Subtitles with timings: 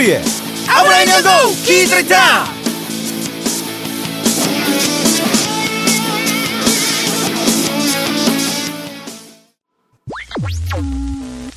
[0.00, 0.22] 우리의
[0.66, 2.44] 아무나 연구 기술이다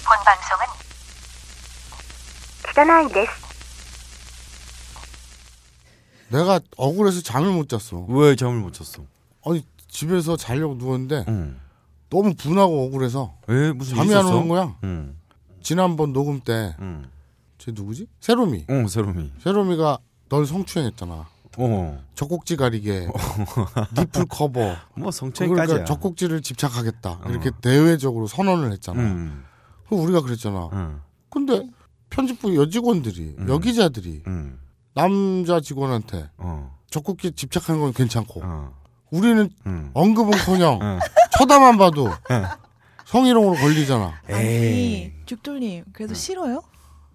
[0.04, 0.66] 본 방송은
[2.68, 3.32] 기다나이 데스
[6.28, 9.06] 내가 억울해서 잠을 못 잤어 왜 잠을 못 잤어?
[9.46, 11.62] 아니 집에서 자려고 누웠는데 응.
[12.10, 14.76] 너무 분하고 억울해서 왜 무슨 잠이 안 오는 거야?
[14.84, 15.16] 응.
[15.62, 17.13] 지난번 녹음 때 응.
[17.64, 17.76] 쟤 응.
[17.76, 18.08] 누구지?
[18.20, 19.32] 세롬이 어 세롬이.
[19.40, 19.98] 세롬이가
[20.30, 21.28] 널 성추행했잖아
[21.58, 22.04] 어.
[22.16, 23.08] 젖꼭지 가리개
[23.98, 25.66] 니플 커버 뭐 성추행까지야.
[25.66, 27.30] 그러니까 젖꼭지를 집착하겠다 어.
[27.30, 29.44] 이렇게 대외적으로 선언을 했잖아 응.
[29.88, 31.02] 그럼 우리가 그랬잖아 응.
[31.30, 31.70] 근데
[32.10, 33.50] 편집부 여직원들이 음.
[33.50, 34.58] 여기자들이 응.
[34.94, 36.78] 남자 직원한테 어.
[36.90, 38.74] 적극기 집착하는 건 괜찮고 어.
[39.12, 39.92] 우리는 응.
[39.94, 41.00] 언급은커녕 응.
[41.38, 42.10] 쳐다만 봐도
[43.06, 44.22] 성희롱으로 걸리잖아.
[44.30, 44.36] 에이.
[44.36, 46.64] 아니 죽돌님 그래도 싫어요?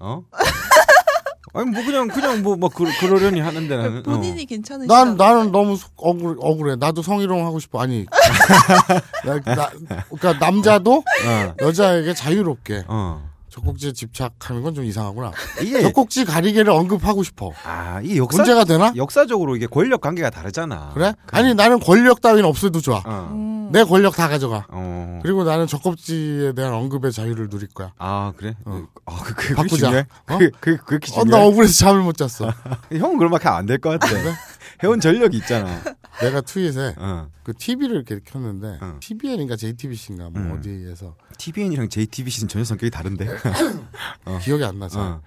[0.01, 0.23] 어?
[1.55, 2.69] 아니 뭐 그냥 그냥 뭐뭐
[3.01, 4.03] 그러려니 하는데 나는.
[4.03, 4.47] 본인이 어.
[4.47, 4.95] 괜찮으시다.
[5.05, 6.77] 난 나는 너무 속- 억울 억울해.
[6.77, 7.81] 나도 성희롱 하고 싶어.
[7.81, 8.05] 아니,
[9.25, 9.71] 나, 나,
[10.11, 11.55] 그러니까 남자도 어.
[11.63, 13.29] 여자에게 자유롭게 어.
[13.51, 15.33] 젖꼭지에 집착하는 건 좀 이상하구나.
[15.63, 17.51] 이게 젖꼭지 가리개를 언급하고 싶어.
[17.65, 18.93] 아, 이 역사 문제가 되나?
[18.97, 20.91] 역사적으로 이게 권력 관계가 다르잖아.
[20.95, 21.15] 그래?
[21.33, 23.03] 아니 나는 권력 따위는 없어도 좋아.
[23.05, 23.29] 어.
[23.33, 23.71] 음.
[23.73, 24.67] 내 권력 다 가져가.
[24.71, 25.19] 어.
[25.23, 27.93] 그리고 나는 젖꼭지에 대한 언급의 자유를 누릴 거야.
[27.99, 28.55] 아 그래?
[28.65, 28.83] 어.
[29.07, 29.77] 아 그, 그, 그게 바꾸자.
[29.77, 30.07] 중요해?
[30.31, 30.39] 어?
[30.39, 31.47] 그, 그, 그렇게 어, 나 중요해?
[31.47, 32.53] 억울해서 잠을 못 잤어.
[32.93, 34.15] 형은 그렇게 안 될 것 같아.
[34.85, 35.81] 해온 전력이 있잖아.
[36.21, 37.31] 내가 트윗에 어.
[37.43, 38.97] 그 TV를 이렇게 켰는데 어.
[39.01, 40.53] TVN인가 JTBC인가 뭐 음.
[40.53, 43.27] 어디에서 TVN이랑 JTBC는 전혀 성격이 다른데.
[44.43, 45.23] 기억이 안 나서 어.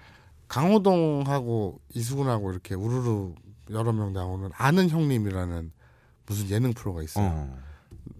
[0.48, 3.33] 강호동하고 이수근하고 이렇게 우르르
[3.70, 5.72] 여러 명 나오는 아는 형님이라는
[6.25, 7.22] 무슨 예능 프로가 있어.
[7.22, 7.59] 요 어.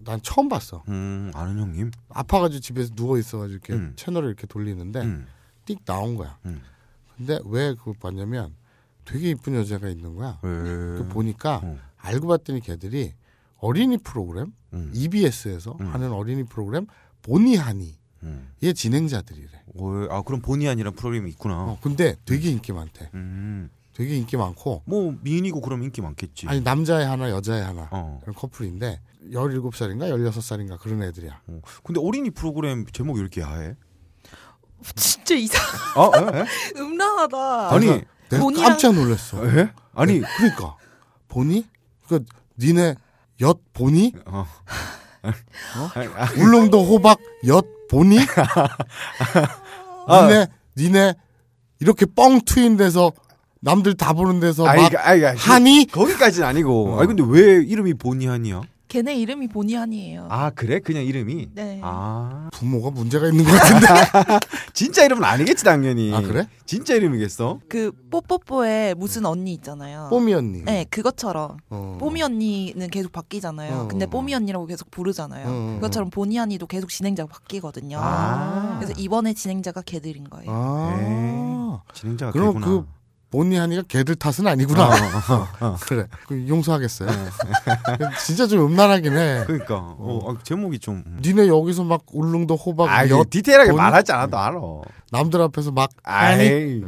[0.04, 0.82] 난 처음 봤어.
[0.88, 1.90] 음, 아는 형님.
[2.08, 3.92] 아파가지고 집에서 누워 있어가지고 이렇게 음.
[3.96, 5.26] 채널을 이렇게 돌리는데 음.
[5.66, 6.38] 띡 나온 거야.
[6.46, 6.62] 음.
[7.16, 8.54] 근데 왜 그걸 봤냐면
[9.04, 10.38] 되게 이쁜 여자가 있는 거야.
[10.42, 10.50] 왜?
[10.50, 11.78] 그 보니까 어.
[12.02, 13.14] 알고 봤더니 걔들이
[13.58, 14.90] 어린이 프로그램 음.
[14.94, 15.86] EBS에서 음.
[15.86, 16.86] 하는 어린이 프로그램
[17.22, 18.52] 보니하니 음.
[18.62, 19.48] 얘 진행자들이래.
[19.74, 20.08] 왜?
[20.10, 21.64] 아 그럼 아니란 프로그램이 있구나.
[21.64, 23.10] 어, 근데 되게 인기 많대.
[23.14, 23.70] 음.
[23.94, 26.48] 되게 인기 많고 뭐 미인이고 그럼 인기 많겠지.
[26.48, 28.18] 아니 남자애 하나 여자애 하나 어.
[28.22, 31.40] 그런 커플인데 17살인가 16살인가 그런 애들이야.
[31.46, 31.60] 어.
[31.84, 33.76] 근데 어린이 프로그램 제목이 이렇게 야해?
[34.96, 35.60] 진짜 이상
[35.96, 36.10] 어?
[36.16, 36.40] 에?
[36.40, 36.44] 에?
[36.76, 37.74] 음란하다.
[37.74, 37.86] 아니,
[38.30, 39.46] 내가 깜짝 놀랐어.
[39.46, 39.72] 에?
[39.94, 40.76] 아니, 그러니까
[41.28, 41.66] 보니?
[42.08, 42.24] 그
[42.58, 42.94] 니네
[43.40, 44.12] 엿 보니?
[44.26, 44.46] 어.
[45.22, 48.18] 아, 울릉도 호박 엿 보니?
[50.06, 50.26] 아.
[50.26, 50.46] 니네
[50.76, 51.14] 니네
[51.80, 53.12] 이렇게 뻥 트인 데서
[53.60, 55.86] 남들 다 보는 데서 아이, 막 아이, 아이, 하니?
[55.86, 56.94] 거기까지는 아니고.
[56.94, 56.98] 어.
[56.98, 58.62] 아니 근데 왜 이름이 보니 하니야?
[58.92, 60.26] 걔네 이름이 보니하니예요.
[60.28, 60.78] 아 그래?
[60.78, 61.48] 그냥 이름이?
[61.54, 61.80] 네.
[61.82, 63.86] 아 부모가 문제가 있는 것 같은데.
[64.74, 66.14] 진짜 이름은 아니겠지 당연히.
[66.14, 66.46] 아 그래?
[66.66, 67.60] 진짜 이름이겠어?
[67.70, 70.08] 그 뽀뽀뽀에 무슨 언니 있잖아요.
[70.10, 70.62] 뽀미 언니.
[70.64, 71.96] 네, 그것처럼 어.
[71.98, 73.74] 뽀미 언니는 계속 바뀌잖아요.
[73.74, 73.88] 어.
[73.88, 75.46] 근데 뽀미 언니라고 계속 부르잖아요.
[75.48, 75.74] 어.
[75.76, 77.98] 그것처럼 보니 언니도 계속 진행자가 바뀌거든요.
[77.98, 78.76] 아.
[78.78, 80.50] 그래서 이번에 진행자가 걔들인 거예요.
[80.52, 81.82] 아.
[81.94, 82.66] 진행자가 그럼 걔구나.
[82.66, 82.86] 그
[83.32, 84.88] 본의 아니가 걔들 탓은 아니구나.
[84.88, 85.76] 어, 어, 어.
[85.80, 86.06] 그래.
[86.28, 87.08] 그 용서하겠어요.
[88.24, 89.44] 진짜 좀 음란하긴 해.
[89.46, 91.02] 그러니까 어, 아, 제목이 좀.
[91.06, 91.18] 음.
[91.24, 93.78] 니네 여기서 막 울릉도 호박 아, 엿 디테일하게 보니?
[93.82, 94.60] 말하지 않아도 알아.
[95.10, 95.90] 남들 앞에서 막.
[96.04, 96.82] 아이.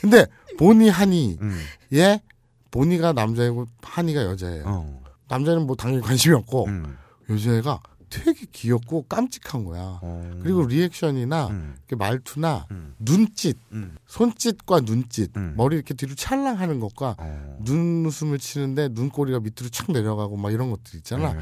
[0.00, 0.24] 근데
[0.56, 1.60] 보니 하니 음.
[1.94, 2.22] 얘
[2.70, 4.62] 보니가 남자이고 하니가 여자예요.
[4.66, 5.00] 어.
[5.28, 6.96] 남자는 뭐 당연히 관심이 없고 음.
[7.28, 9.98] 여자애가 되게 귀엽고 깜찍한 거야.
[10.02, 10.40] 어.
[10.42, 11.76] 그리고 리액션이나 음.
[11.96, 12.94] 말투나 음.
[12.98, 13.96] 눈짓, 음.
[14.06, 15.54] 손짓과 눈짓, 음.
[15.56, 17.58] 머리 이렇게 뒤로 찰랑 하는 것과 어.
[17.62, 21.32] 눈웃음을 치는데 눈꼬리가 밑으로 착 내려가고 막 이런 것들 있잖아.
[21.32, 21.40] 네.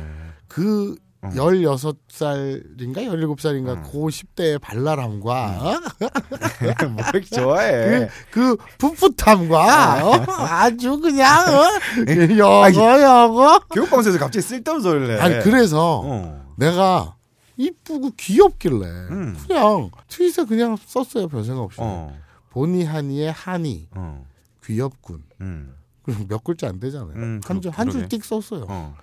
[0.49, 1.31] 그 어.
[1.35, 3.83] 16살인가 17살인가 음.
[3.85, 5.81] 그 10대의 발랄함과 어?
[6.91, 8.09] 뭐 이렇게 좋아해.
[8.31, 10.25] 그 풋풋함과 어?
[10.49, 11.65] 아주 그냥 어?
[12.39, 15.21] 여거 여거 교육방송에서 갑자기 쓸데없는 소리를 해.
[15.21, 16.47] 아니 그래서 어.
[16.57, 17.15] 내가
[17.57, 19.37] 이쁘고 귀엽길래 음.
[19.47, 22.15] 그냥 트윗에 그냥 썼어요 별 생각 없이 어.
[22.51, 24.27] 보니 하니의 하니 어.
[24.65, 25.75] 귀엽군 음.
[26.03, 28.19] 그리고 몇 글자 안 되잖아요 음, 한줄 그러- 한줄 그러게.
[28.19, 28.95] 띡 썼어요 어.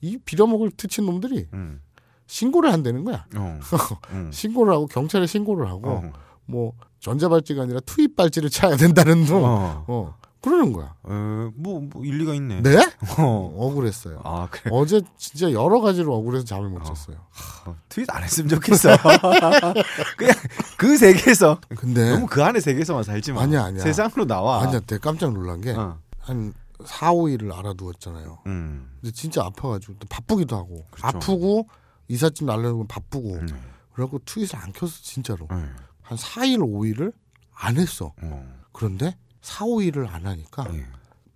[0.00, 1.80] 이 빌어먹을 트친 놈들이 음.
[2.26, 3.58] 신고를 한다는 거야 어.
[4.12, 4.30] 음.
[4.32, 6.12] 신고를 하고 경찰에 신고를 하고 어.
[6.46, 9.84] 뭐 전자발찌가 아니라 투입 발찌를 차야 된다는 둥 어.
[9.86, 10.14] 어.
[10.40, 11.50] 그러는 거야 어.
[11.54, 12.62] 뭐, 뭐 일리가 있네.
[12.62, 12.78] 네?
[13.18, 13.52] 어.
[13.58, 14.70] 억울했어요 아, 그래.
[14.72, 17.18] 어제 진짜 여러 가지로 억울해서 잠을 못 잤어요
[17.66, 18.96] 어, 트윗 안 했으면 좋겠어.
[20.16, 20.34] 그냥
[20.78, 23.42] 그 세계에서 근데 너무 그 안에 세계에서만 살지 마.
[23.42, 23.82] 아니야, 아니야.
[23.82, 24.62] 세상으로 나와.
[24.62, 25.98] 아니야 내가 깜짝 놀란 게 어.
[26.20, 26.54] 한
[26.86, 28.42] 4, 5일을 알아두었잖아요.
[28.46, 28.90] 음.
[29.00, 31.18] 근데 진짜 아파가지고 또 바쁘기도 하고 그렇죠.
[31.18, 31.68] 아프고
[32.08, 33.46] 이삿짐 날려고 바쁘고 음.
[33.92, 35.76] 그래갖고 트윗을 안 켰어 진짜로 음.
[36.02, 37.12] 한 4일, 5일을
[37.54, 38.12] 안 했어.
[38.22, 38.60] 어.
[38.72, 40.86] 그런데 4, 5일을 안 하니까 예.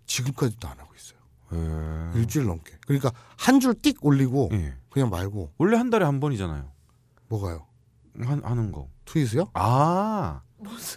[0.06, 1.18] 지금까지도 안 하고 있어요.
[2.14, 2.18] 예.
[2.20, 2.72] 일주일 넘게.
[2.86, 4.74] 그러니까 한 줄 띡 올리고 예.
[4.90, 6.70] 그냥 말고 원래 한 달에 한 번이잖아요.
[7.28, 7.66] 뭐가요?
[8.20, 8.88] 한, 하는 거.
[9.06, 9.50] 트윗이요?
[9.54, 10.40] 아.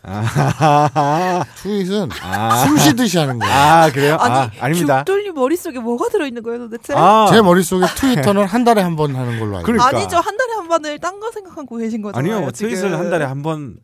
[0.04, 1.44] 아.
[1.58, 2.66] 트윗은 아.
[2.66, 3.54] 숨 쉬듯이 하는 거예요.
[3.54, 4.18] 아, 그래요?
[4.20, 4.98] 아, 아니, 아 닙니다.
[5.00, 6.94] 죽돌님 머릿속에 뭐가 들어있는 거예요 도대체?
[6.96, 7.28] 아.
[7.30, 9.90] 제 머릿속에 트위터는 한 달에 한 번 하는 걸로 알고 그러니까.
[9.90, 10.02] 있어요.
[10.02, 12.36] 아니죠 한 달에 한 번을 딴 거 생각하고 계신 거잖아요.
[12.38, 12.52] 아니요.
[12.52, 12.70] 지금.
[12.70, 13.78] 트윗을 한 달에 한 번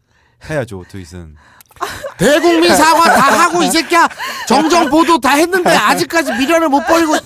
[0.49, 0.83] 해야죠.
[0.89, 1.35] 트윗은.
[2.17, 4.07] 대국민 사과 다 하고 이 새끼야
[4.47, 7.23] 정정 보도 다 했는데 아직까지 미련을 못 버리고 있-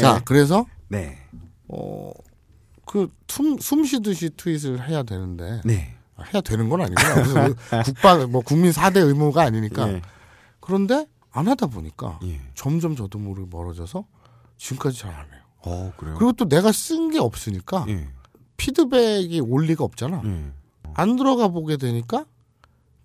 [0.00, 1.18] 자 그래서 네.
[1.68, 5.94] 어그 숨 쉬듯이 트윗을 해야 되는데 네.
[6.22, 7.54] 아, 해야 되는 건 아니구나 무슨
[7.84, 10.02] 국방 뭐 국민 4대 의무가 아니니까 예.
[10.60, 12.40] 그런데 안 하다 보니까 예.
[12.54, 14.04] 점점 저도 모르게 멀어져서
[14.58, 16.14] 지금까지 잘 안 해요 어, 그래요?
[16.18, 18.08] 그리고 또 내가 쓴 게 없으니까 예.
[18.56, 20.52] 피드백이 올 리가 없잖아 예.
[20.94, 22.26] 안 들어가 보게 되니까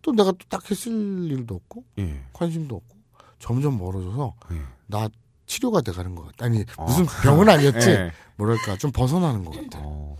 [0.01, 0.91] 또 내가 또 딱히 쓸
[1.31, 2.21] 일도 없고 예.
[2.33, 2.97] 관심도 없고
[3.39, 4.61] 점점 멀어져서 예.
[4.87, 5.07] 나
[5.45, 6.45] 치료가 돼가는 것 같아.
[6.45, 6.83] 아니 어.
[6.85, 7.87] 무슨 병은 아니었지.
[7.89, 8.11] 예.
[8.35, 9.79] 뭐랄까 좀 벗어나는 것 같아.
[9.81, 10.17] 어.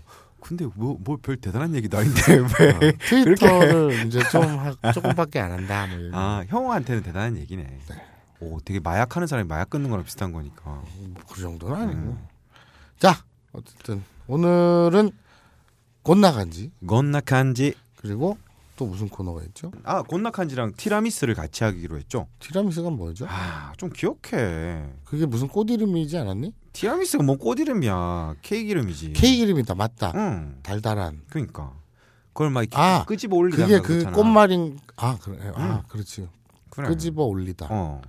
[0.48, 2.20] 근데 뭐 뭐 별 대단한 얘기도 아닌데
[2.60, 2.88] 왜?
[2.88, 5.86] 어, 트위터를 이제 좀 하- 조금밖에 안 한다.
[5.86, 6.14] 뭐 이런.
[6.14, 7.78] 아, 형한테는 대단한 얘기네.
[8.40, 10.82] 오, 되게 마약하는 사람이 마약 끊는 거랑 비슷한 거니까.
[10.98, 12.00] 뭐그 정도는 아니고.
[12.00, 12.26] 음.
[12.98, 13.22] 자
[13.52, 15.10] 어쨌든 오늘은
[16.02, 17.74] 곤나간지 곤나칸지.
[17.96, 18.38] 그리고
[18.76, 19.72] 또 무슨 코너가 있죠?
[19.84, 22.28] 아, 곤나칸지랑 티라미스를 같이 하기로 했죠.
[22.38, 23.26] 티라미수가 뭐죠?
[23.28, 24.84] 아, 좀 기억해.
[25.04, 26.54] 그게 무슨 꽃 이름이지 않았니?
[26.82, 28.34] 티라미스가 뭐 꽃 이름이야.
[28.42, 29.12] 케이크 이름이지.
[29.14, 29.74] 케이크 이름이다.
[29.74, 30.12] 맞다.
[30.14, 30.58] 응.
[30.62, 31.22] 달달한.
[31.28, 31.72] 그러니까.
[32.32, 33.62] 그걸 막 이렇게 아, 끄집어 올리다.
[33.66, 34.78] 그게 그 꽃말인.
[34.96, 35.38] 아 그래.
[35.54, 35.82] 아 응.
[35.88, 36.28] 그렇지.
[36.70, 36.88] 그래.
[36.88, 37.66] 끄집어 올리다.
[37.70, 38.00] 어.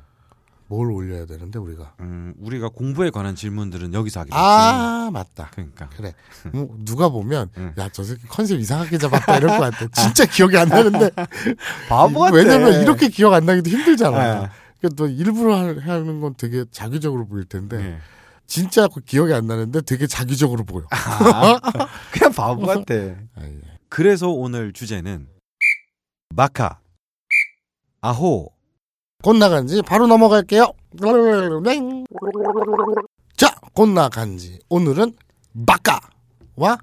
[0.67, 1.93] 뭘 올려야 되는데 우리가?
[2.01, 4.37] 음, 우리가 공부에 관한 질문들은 여기서 하기로.
[4.37, 5.49] 아 맞다.
[5.53, 5.89] 그러니까.
[5.97, 6.13] 그래.
[6.53, 7.73] 뭐 누가 보면 응.
[7.75, 9.87] 야저 새끼 컨셉 이상하게 잡았다 이럴 것 같아.
[9.99, 11.09] 진짜 기억이 안 나는데.
[11.89, 12.35] 바보 같아.
[12.35, 14.17] 왜냐면 이렇게 기억 안 나기도 힘들잖아.
[14.17, 14.49] 아.
[14.79, 17.97] 그러니까 또 일부러 하- 하는 건 되게 자기적으로 보일 텐데 네.
[18.49, 20.85] 진짜 그 기억이 안 나는데 되게 자기적으로 보여.
[20.89, 21.59] 아,
[22.11, 22.93] 그냥 바보 같아.
[22.95, 23.61] 아, 예.
[23.87, 25.27] 그래서 오늘 주제는
[26.35, 26.79] 마카,
[28.01, 28.51] 아호,
[29.23, 30.73] 곧 나간지 바로 넘어갈게요.
[31.63, 32.05] 땡.
[33.37, 35.13] 자, 곧 나간지 오늘은
[35.53, 36.77] 마카와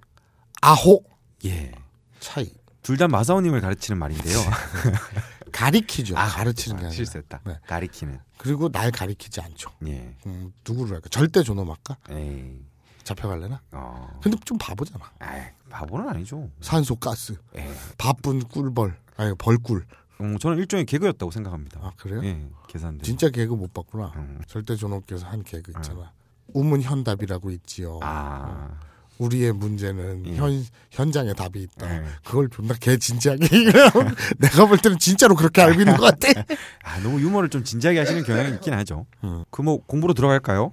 [0.63, 1.03] 아호
[1.45, 1.73] 예.
[2.21, 2.51] 차이.
[2.83, 4.39] 둘 다 마사오님을 가르치는 말인데요.
[5.57, 6.15] 가리키죠.
[6.15, 6.91] 가르치는 게 아.
[6.91, 7.41] 실수했다.
[7.45, 7.59] 네.
[7.67, 8.19] 가리키는.
[8.37, 9.71] 그리고 날 가리키지 않죠.
[9.87, 10.15] 예.
[10.27, 11.09] 음, 누구를 할까?
[11.09, 11.97] 절대 존엄 할까?
[12.11, 12.61] 에이.
[13.05, 13.63] 잡혀갈래나?
[13.73, 14.19] 어.
[14.23, 15.11] 근데 좀 바보잖아.
[15.21, 16.51] 아이, 바보는 아니죠.
[16.61, 17.73] 산소 가스, 예.
[17.97, 19.87] 바쁜 꿀벌, 아니 벌꿀.
[20.21, 21.81] 음, 저는 일종의 개그였다고 생각합니다.
[21.83, 22.25] 아 그래요?
[22.25, 22.47] 예.
[22.69, 23.05] 계산대.
[23.05, 24.13] 진짜 개그 못 봤구나.
[24.17, 24.41] 음.
[24.49, 26.13] 절대 존엄께서 한 개그 있잖아.
[26.49, 28.01] 우문 현답이라고 있지요.
[28.03, 28.81] 아.
[29.19, 30.37] 우리의 문제는 예.
[30.37, 31.95] 현 현장에 답이 있다.
[31.95, 32.05] 예.
[32.25, 33.47] 그걸 존나 개 진지하게
[34.39, 36.43] 내가 볼 때는 진짜로 그렇게 알고 있는 것 같아.
[36.85, 39.07] 아, 너무 유머를 좀 진지하게 하시는 경향이 있긴 하죠.
[39.25, 39.45] 음.
[39.51, 40.73] 그뭐 공부로 들어갈까요?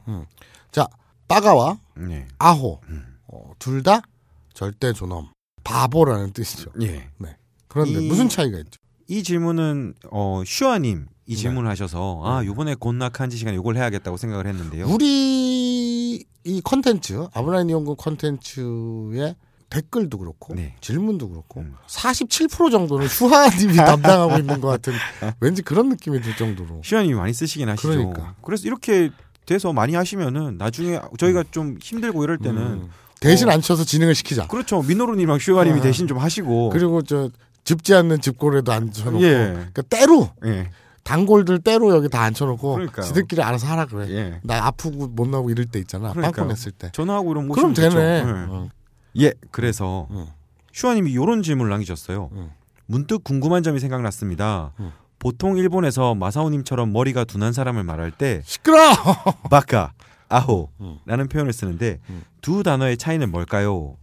[0.72, 0.88] 자,
[1.28, 1.78] 빠가와
[2.10, 2.28] 예.
[2.38, 3.06] 아호 음.
[3.28, 4.02] 어, 둘 다
[4.54, 5.30] 절대 존엄.
[5.64, 6.72] 바보라는 뜻이죠.
[6.82, 7.08] 예.
[7.68, 8.80] 그런데 이- 무슨 차이가 있죠?
[9.08, 11.42] 이 질문은 어 슈아님 이 네.
[11.42, 14.88] 질문을 하셔서 아 요번에 곤낙한지 시간에 이걸 해야겠다고 생각을 했는데요.
[14.88, 15.53] 우리
[16.44, 19.36] 이 컨텐츠 아브라인 연구 컨텐츠의
[19.70, 20.76] 댓글도 그렇고 네.
[20.82, 21.76] 질문도 그렇고 음.
[21.88, 24.94] 47% 정도는 슈하님이 담당하고 있는 것 같은
[25.40, 27.88] 왠지 그런 느낌이 들 정도로 슈아님이 많이 쓰시긴 하시죠.
[27.88, 28.36] 그러니까.
[28.44, 29.10] 그래서 이렇게
[29.46, 32.90] 돼서 많이 하시면은 나중에 저희가 좀 힘들고 이럴 때는 음.
[33.20, 33.52] 대신 어.
[33.52, 34.48] 안 쳐서 진행을 시키자.
[34.48, 35.82] 그렇죠 민호루님이랑 슈아님이 아.
[35.82, 37.30] 대신 좀 하시고 그리고 저
[37.64, 39.32] 짚지 않는 집골에도 앉혀놓고 예.
[39.32, 40.70] 그러니까 때로 예.
[41.04, 43.06] 단골들 때로 여기 다 앉혀놓고 그러니까요.
[43.06, 44.10] 지들끼리 알아서 하라 그래.
[44.10, 44.40] 예.
[44.44, 46.12] 나 아프고 못 나오고 이럴 때 있잖아.
[46.12, 46.32] 그러니까요.
[46.32, 46.90] 빵꾸 냈을 때.
[46.94, 48.22] 전화하고 이런 그럼 모시면 되네.
[48.22, 48.30] 좋죠.
[48.30, 48.46] 예.
[48.50, 48.70] 어.
[49.20, 49.34] 예.
[49.52, 50.28] 그래서 응.
[50.72, 52.30] 슈아님이 이런 질문을 남기셨어요.
[52.34, 52.52] 응.
[52.86, 54.72] 문득 궁금한 점이 생각났습니다.
[54.80, 54.92] 응.
[55.20, 58.78] 보통 일본에서 마사오님처럼 머리가 둔한 사람을 말할 때 시끄러.
[59.50, 59.94] 바카,
[60.30, 61.28] 아호라는 음.
[61.30, 62.24] 표현을 쓰는데 음.
[62.42, 63.96] 두 단어의 차이는 뭘까요?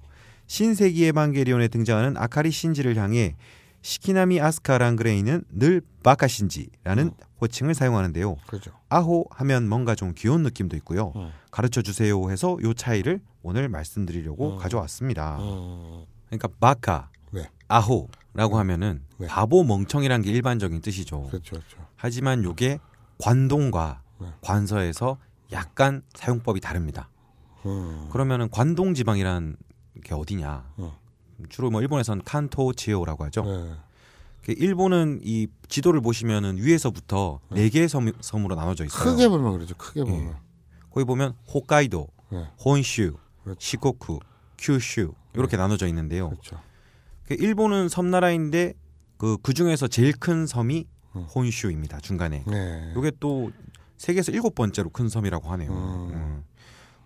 [0.46, 3.36] 신세기 에반게리온에 등장하는 아카리 신지를 향해
[3.82, 7.12] 시키나미 아스카 랑그레이는 늘 바카 신지라는 음.
[7.40, 8.36] 호칭을 사용하는데요.
[8.46, 8.72] 그죠.
[8.88, 11.12] 아호 하면 뭔가 좀 귀여운 느낌도 있고요.
[11.16, 11.30] 음.
[11.50, 14.58] 가르쳐 주세요 해서 요 차이를 오늘 말씀드리려고 음.
[14.58, 15.38] 가져왔습니다.
[15.38, 16.04] 음.
[16.26, 17.48] 그러니까 바카, 네.
[17.68, 19.26] 아호라고 하면은 네.
[19.26, 21.22] 바보 멍청이란 게 일반적인 뜻이죠.
[21.24, 21.78] 그렇죠, 그렇죠.
[21.96, 22.78] 하지만 요게
[23.18, 24.28] 관동과 네.
[24.42, 25.18] 관서에서
[25.52, 27.08] 약간 사용법이 다릅니다.
[27.66, 28.08] 음.
[28.12, 29.56] 그러면은 관동 지방이란
[30.04, 30.72] 게 어디냐?
[31.42, 31.46] 어.
[31.48, 33.42] 주로 뭐 일본에서는 칸토 지오라고 하죠.
[33.44, 33.74] 네.
[34.44, 39.04] 그 일본은 이 지도를 보시면은 위에서부터 네 개의 섬, 섬으로 나눠져 있어요.
[39.04, 39.74] 크게 보면 그러죠.
[39.76, 40.28] 크게 보면.
[40.28, 40.34] 예.
[40.90, 42.48] 거기 보면 홋카이도, 네.
[42.64, 43.58] 혼슈, 그렇죠.
[43.60, 44.20] 시코쿠,
[44.58, 46.30] 큐슈 이렇게 나눠져 있는데요.
[46.30, 46.60] 그렇죠.
[47.26, 48.74] 그 일본은 섬나라인데
[49.16, 51.22] 그, 그 중에서 제일 큰 섬이 음.
[51.22, 52.00] 혼슈입니다.
[52.00, 52.44] 중간에.
[52.46, 52.92] 네.
[52.96, 53.50] 요게 또
[53.98, 55.70] 세계에서 일곱 번째로 큰 섬이라고 하네요.
[55.70, 56.10] 음.
[56.14, 56.44] 음.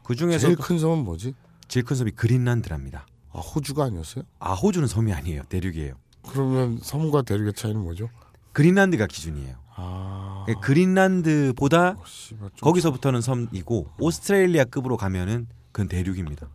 [0.05, 1.35] 그 중에서 제일 제일, 큰 섬은 뭐지?
[1.85, 3.07] 큰 섬이 그린란드랍니다.
[3.35, 4.25] 아, 호주가 아니었어요?
[4.39, 5.43] 아 호주는 섬이 아니에요.
[5.49, 5.95] 대륙이에요.
[6.29, 8.09] 그러면 섬과 대륙의 차이는 뭐죠?
[8.53, 9.57] 그린란드가 기준이에요.
[9.77, 16.49] 아, 예, 그린란드보다 어, 씨발, 좀 거기서부터는 섬이고 오스트레일리아급으로 가면은 그건 대륙입니다.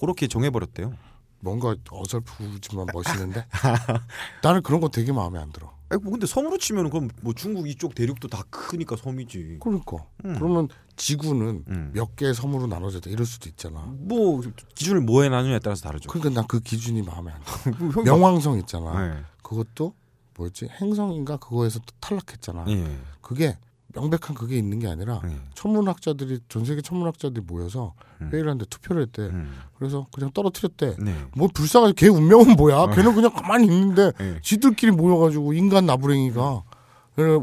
[0.00, 0.92] 그렇게 정해버렸대요.
[1.40, 3.46] 뭔가 어설프지만 멋있는데
[4.42, 5.72] 나는 그런 거 되게 마음에 안 들어.
[5.90, 9.58] 아니, 뭐 근데 섬으로 치면은 그럼 뭐 중국 이쪽 대륙도 다 크니까 섬이지.
[9.60, 10.34] 그러니까 음.
[10.36, 11.90] 그러면 지구는 음.
[11.94, 13.80] 몇 개의 섬으로 나눠졌다 이럴 수도 있잖아.
[13.98, 14.42] 뭐
[14.74, 16.08] 기준을 뭐에 나누냐에 따라서 다르죠.
[16.10, 17.74] 그러니까 난 그 기준이 마음에 안 들어.
[17.92, 18.92] 형이 명왕성 있잖아.
[18.92, 19.22] 막- 네.
[19.42, 19.94] 그것도
[20.36, 22.64] 뭐였지 행성인가 그거에서 또 탈락했잖아.
[22.68, 22.98] 예.
[23.20, 23.58] 그게
[24.00, 25.36] 명백한 그게 있는 게 아니라 예.
[25.54, 28.30] 천문학자들이 전 세계 천문학자들이 모여서 음.
[28.32, 29.22] 회의를 하는데 투표를 했대.
[29.22, 29.52] 음.
[29.76, 30.96] 그래서 그냥 떨어뜨렸대.
[30.98, 31.14] 네.
[31.34, 32.86] 뭐 불쌍하지 걔 운명은 뭐야?
[32.88, 34.40] 걔는 그냥 가만히 있는데 예.
[34.42, 36.62] 지들끼리 모여가지고 인간 나부랭이가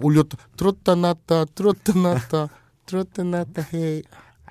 [0.02, 2.50] 올렸다 들었다 놨다 들었다 놨다
[2.86, 4.02] 들었다 놨다 해.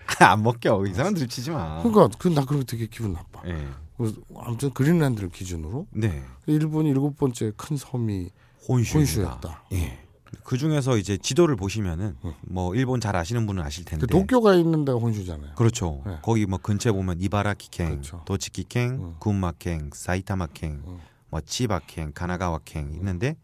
[0.21, 0.85] 안 먹겨.
[0.87, 1.83] 이상한 드립 치지 마.
[1.83, 3.41] 그러니까 그나 거 되게 기분 나빠.
[3.47, 3.69] 예.
[3.97, 6.23] 그래서 아무튼 그린란드를 기준으로 네.
[6.47, 8.31] 일본이 일곱 번째 큰 섬이
[8.69, 8.99] 혼슈입니다.
[8.99, 9.65] 혼슈였다.
[9.73, 10.04] 예.
[10.45, 12.35] 그 중에서 이제 지도를 보시면은 응.
[12.43, 14.07] 뭐 일본 잘 아시는 분은 아실 텐데.
[14.07, 15.55] 그 도쿄가 있는 데가 혼슈잖아요.
[15.55, 16.03] 그렇죠.
[16.07, 16.19] 네.
[16.23, 18.23] 거기 뭐 근처에 보면 이바라키행, 그렇죠.
[18.27, 19.15] 도치키행, 응.
[19.19, 21.01] 군마행, 사이타마행, 응.
[21.31, 23.37] 뭐 치바행, 가나가와행 있는데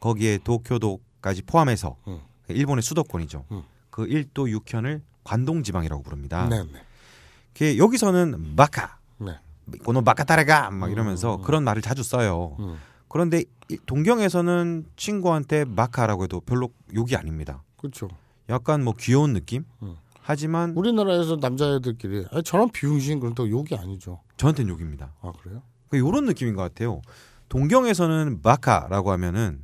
[0.00, 2.20] 거기에 도쿄도까지 포함해서 응.
[2.48, 3.44] 일본의 수도권이죠.
[3.52, 3.62] 응.
[3.90, 6.48] 그 1도 6현을 관동 지방이라고 부릅니다.
[6.48, 6.82] 네, 네,
[7.54, 9.32] 그 여기서는 마카, 네.
[9.84, 11.42] 고노 마카타레가 막 이러면서 음.
[11.42, 12.56] 그런 말을 자주 써요.
[13.06, 17.62] 음, 그런데 이- 동경에서는 친구한테 마카라고 해도 별로 욕이 아닙니다.
[17.76, 18.08] 그렇죠.
[18.48, 19.64] 약간 뭐 귀여운 느낌?
[19.82, 19.96] 음.
[20.20, 24.20] 하지만 우리나라에서 남자애들끼리 아니, 저런 비용신 그런다고 욕이 아니죠.
[24.36, 25.12] 저한테는 욕입니다.
[25.20, 25.62] 아 그래요?
[25.92, 27.00] 이런 느낌인 것 같아요.
[27.48, 29.62] 동경에서는 마카라고 하면은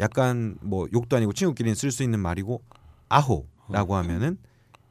[0.00, 2.62] 약간 뭐 욕도 아니고 친구끼리는 쓸 수 있는 말이고
[3.08, 4.38] 아호라고 하면은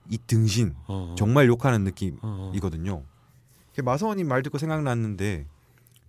[0.09, 1.81] 이 등신 어, 정말 욕하는 어,
[2.21, 2.49] 어.
[2.51, 3.03] 느낌이거든요.
[3.81, 5.47] 마서원님 말 듣고 생각났는데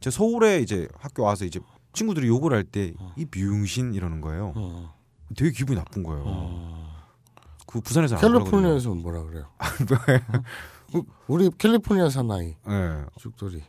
[0.00, 1.60] 제 서울에 이제 학교 와서 이제
[1.94, 2.92] 친구들이 욕을 할 때이
[3.30, 4.52] 비용신 이러는 거예요.
[4.56, 4.94] 어,
[5.36, 6.22] 되게 기분이 나쁜 거예요.
[6.26, 6.94] 어.
[7.66, 8.16] 그 부산에서.
[8.18, 9.46] 캘리포니아에서는 뭐라 그래요?
[10.94, 11.02] 어?
[11.26, 13.04] 우리 캘리포니아 사나이 예.
[13.18, 13.62] 죽돌이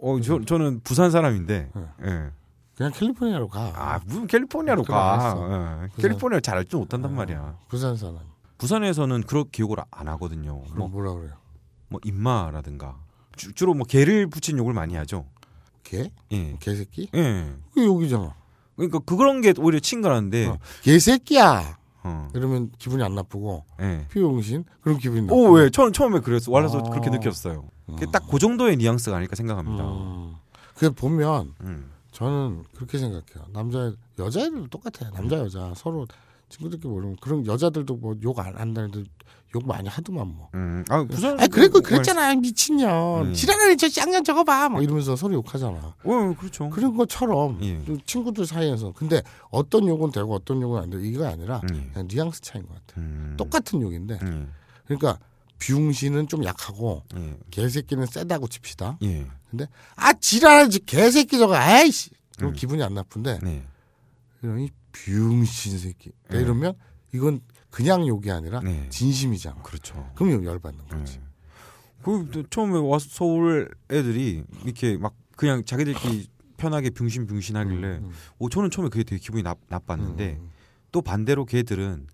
[0.00, 1.70] 어, 저 저는 부산 사람인데.
[1.74, 1.86] 네.
[2.04, 2.30] 예.
[2.76, 3.72] 그냥 캘리포니아로 가.
[3.76, 5.14] 아, 무슨 캘리포니아로 가.
[5.14, 5.84] 알았어.
[5.84, 6.02] 예.
[6.02, 7.56] 캘리포니아 잘 알지 못한단 말이야.
[7.68, 8.24] 부산 사나이.
[8.58, 10.62] 부산에서는 그렇게 욕을 안 하거든요.
[10.62, 11.34] 그럼 뭐, 뭐라 그래요?
[11.88, 12.96] 뭐 임마라든가
[13.36, 15.26] 주, 주로 뭐 개를 붙인 욕을 많이 하죠.
[15.84, 16.10] 개?
[16.32, 16.56] 예.
[16.58, 17.08] 개새끼?
[17.14, 17.52] 예.
[17.72, 18.34] 그게 욕이잖아.
[18.76, 20.46] 그러니까 그런 게 오히려 친근한데.
[20.46, 20.58] 어.
[20.82, 21.78] 개새끼야.
[22.02, 22.28] 어.
[22.34, 24.06] 이러면 기분이 안 나쁘고 예.
[24.10, 25.34] 비용신 그럼 기분이 나빠.
[25.34, 25.70] 오, 왜?
[25.70, 26.50] 처음 처음에 그랬어.
[26.50, 26.90] 와서 아.
[26.90, 27.68] 그렇게 느꼈어요.
[27.86, 29.84] 그게 딱그 정도의 뉘앙스가 아닐까 생각합니다.
[29.84, 30.34] 음.
[30.74, 31.90] 그 보면 음.
[32.10, 33.46] 저는 그렇게 생각해요.
[33.52, 35.12] 남자 여자애들도 똑같아요.
[35.12, 36.06] 남자 여자 서로
[36.54, 39.06] 친구들끼리 모르면 그런 여자들도 뭐 욕 안 한다는 애들
[39.54, 40.48] 욕 많이 하더만 뭐.
[40.54, 40.84] 음.
[40.88, 43.34] 아, 부산 아 그래 그 그랬잖아 미친년 음.
[43.34, 45.94] 지랄하는 저 쌍년 저거 봐 막 이러면서 서로 욕하잖아.
[46.02, 46.70] 어, 그렇죠.
[46.70, 47.84] 그런 것처럼 예.
[47.84, 51.88] 좀 친구들 사이에서 근데 어떤 욕은 되고 어떤 욕은 안 되고 이거 아니라 예.
[51.92, 53.00] 그냥 뉘앙스 차이인 것 같아.
[53.00, 53.34] 음.
[53.36, 54.46] 똑같은 욕인데 예.
[54.86, 55.18] 그러니까
[55.60, 57.36] 비웅씨는 좀 약하고 예.
[57.50, 58.98] 개새끼는 세다고 칩시다.
[59.04, 59.26] 예.
[59.94, 62.54] 아 지랄하지 개새끼 저거 아이씨 그럼 음.
[62.56, 63.38] 기분이 안 나쁜데
[64.44, 64.48] 네.
[64.48, 66.40] 이런 이 비웅신 새끼 네.
[66.40, 66.74] 이러면
[67.12, 68.88] 이건 그냥 욕이 아니라 네.
[68.90, 69.62] 진심이잖아.
[69.62, 70.10] 그렇죠.
[70.14, 71.18] 그럼 열받는 거지.
[71.18, 71.24] 예.
[72.02, 78.90] 그또 처음에 와서 서울 애들이 이렇게 막 그냥 자기들끼리 편하게 빙신빙신하길래 음, 오 저는 처음에
[78.90, 80.50] 그게 되게 기분이 나, 나빴는데 음,
[80.92, 82.06] 또 반대로 걔들은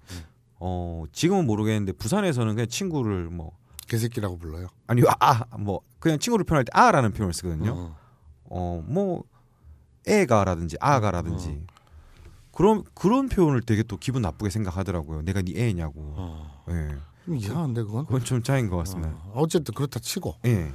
[0.61, 3.59] 어 지금은 모르겠는데 부산에서는 그냥 친구를 뭐
[3.89, 4.69] 개새끼라고 불러요.
[4.87, 7.73] 아니 아뭐 그냥 친구를 표현할 때 아라는 표현을 쓰거든요.
[7.75, 8.85] 어.
[8.89, 9.25] 어뭐
[10.07, 11.65] 애가라든지 아가라든지
[12.61, 15.23] 그런 그런 표현을 되게 또 기분 나쁘게 생각하더라고요.
[15.23, 15.95] 내가 네 애냐고.
[16.15, 16.63] 어.
[16.69, 16.89] 예.
[17.25, 18.05] 좀 이상한데 그건.
[18.05, 19.15] 그건 좀 차이인 것 같습니다.
[19.15, 19.33] 어.
[19.37, 20.35] 어쨌든 그렇다 치고.
[20.45, 20.71] 예.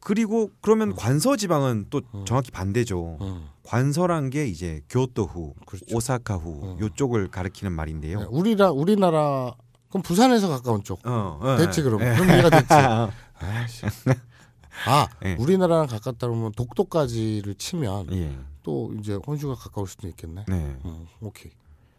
[0.00, 3.18] 그리고 그러면 관서 지방은 또 정확히 반대죠.
[3.20, 3.46] 음.
[3.62, 5.84] 관서란 게 이제 교토후, 그렇죠.
[5.94, 6.80] 오사카후 음.
[6.80, 8.20] 요쪽을 가리키는 말인데요.
[8.20, 9.54] 네, 우리라 우리나라
[9.90, 11.06] 그럼 부산에서 가까운 쪽.
[11.06, 12.00] 어, 어, 됐지 그럼.
[12.00, 12.14] 예.
[12.14, 12.72] 그럼 이해가 됐지.
[13.38, 13.84] 아씨.
[14.86, 15.36] 아 예.
[15.38, 18.38] 우리나라랑 가깝다 그러면 독도까지를 치면 예.
[18.62, 20.44] 또 이제 혼주가 가까울 수도 있겠네.
[20.48, 20.76] 네.
[20.84, 21.52] 음, 오케이.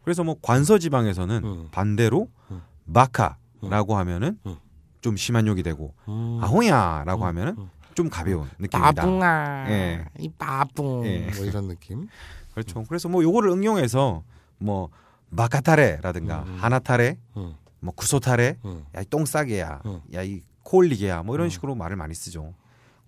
[0.03, 1.67] 그래서 뭐 관서 지방에서는 음.
[1.71, 2.61] 반대로 음.
[2.85, 4.57] 마카라고 하면은 음.
[5.01, 6.39] 좀 심한 욕이 되고 음.
[6.41, 7.27] 아호야라고 음.
[7.27, 7.69] 하면은 음.
[7.95, 8.91] 좀 가벼운 느낌이다.
[8.93, 9.65] 빠붕아.
[9.69, 10.05] 예.
[10.19, 11.05] 이 빠붕.
[11.05, 11.31] 예.
[11.35, 12.07] 뭐 이런 느낌.
[12.53, 12.83] 그렇죠.
[12.87, 14.23] 그래서 뭐 요거를 응용해서
[14.57, 14.89] 뭐
[15.29, 16.57] 마카타레라든가 음.
[16.59, 18.85] 하나타레, 음, 뭐 구소타레, 음.
[18.95, 20.01] 야이 똥싸개야, 음.
[20.13, 21.49] 야이 코올리게야 뭐 이런 음.
[21.49, 22.53] 식으로 말을 많이 쓰죠.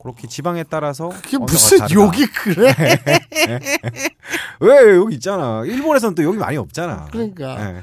[0.06, 1.96] 그렇게 지방에 따라서 그게 무슨 다르다.
[2.00, 2.72] 욕이 그래?
[4.62, 5.64] 왜 여기 있잖아.
[5.66, 7.08] 일본에서는 또 여기 많이 없잖아.
[7.12, 7.82] 그러니까 예.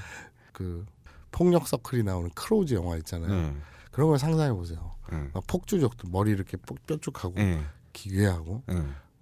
[0.53, 0.87] 그
[1.33, 3.33] 폭력 서클이 나오는 Crows 영화 있잖아요.
[3.33, 3.53] 예.
[3.91, 4.93] 그런 걸 상상해 보세요.
[5.13, 5.17] 예.
[5.35, 7.61] 막 폭주족들 머리 이렇게 뽀- 뾰족하고 예.
[7.93, 8.75] 기괴하고 예.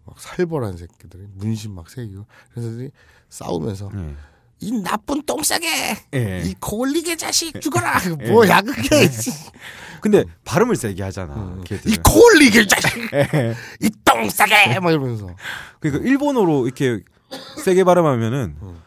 [0.05, 2.93] 막 살벌한 새끼들이 문신 막 새기고 그래서
[3.31, 4.15] 싸우면서 예.
[4.61, 5.67] 이 나쁜 똥싸개
[6.15, 6.43] 예.
[6.45, 9.09] 이 고리개 자식 죽어라 뭐야 그게
[10.01, 11.35] 근데 발음을 세게 하잖아.
[11.35, 11.65] 음.
[11.87, 13.55] 이 고리개 자식 예.
[13.81, 15.29] 이 똥싸개 막 이러면서
[15.79, 17.01] 그러니까 일본어로 이렇게
[17.65, 18.83] 세게 발음하면은 음.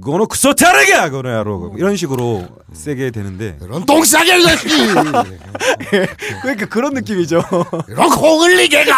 [0.00, 4.68] 거너クソ 다르게 거노야로 이런 식으로 세게 되는데 이런 똥싸개 자식
[6.42, 7.42] 그러니까 그런 느낌이죠.
[7.88, 8.94] 이런 고글리개가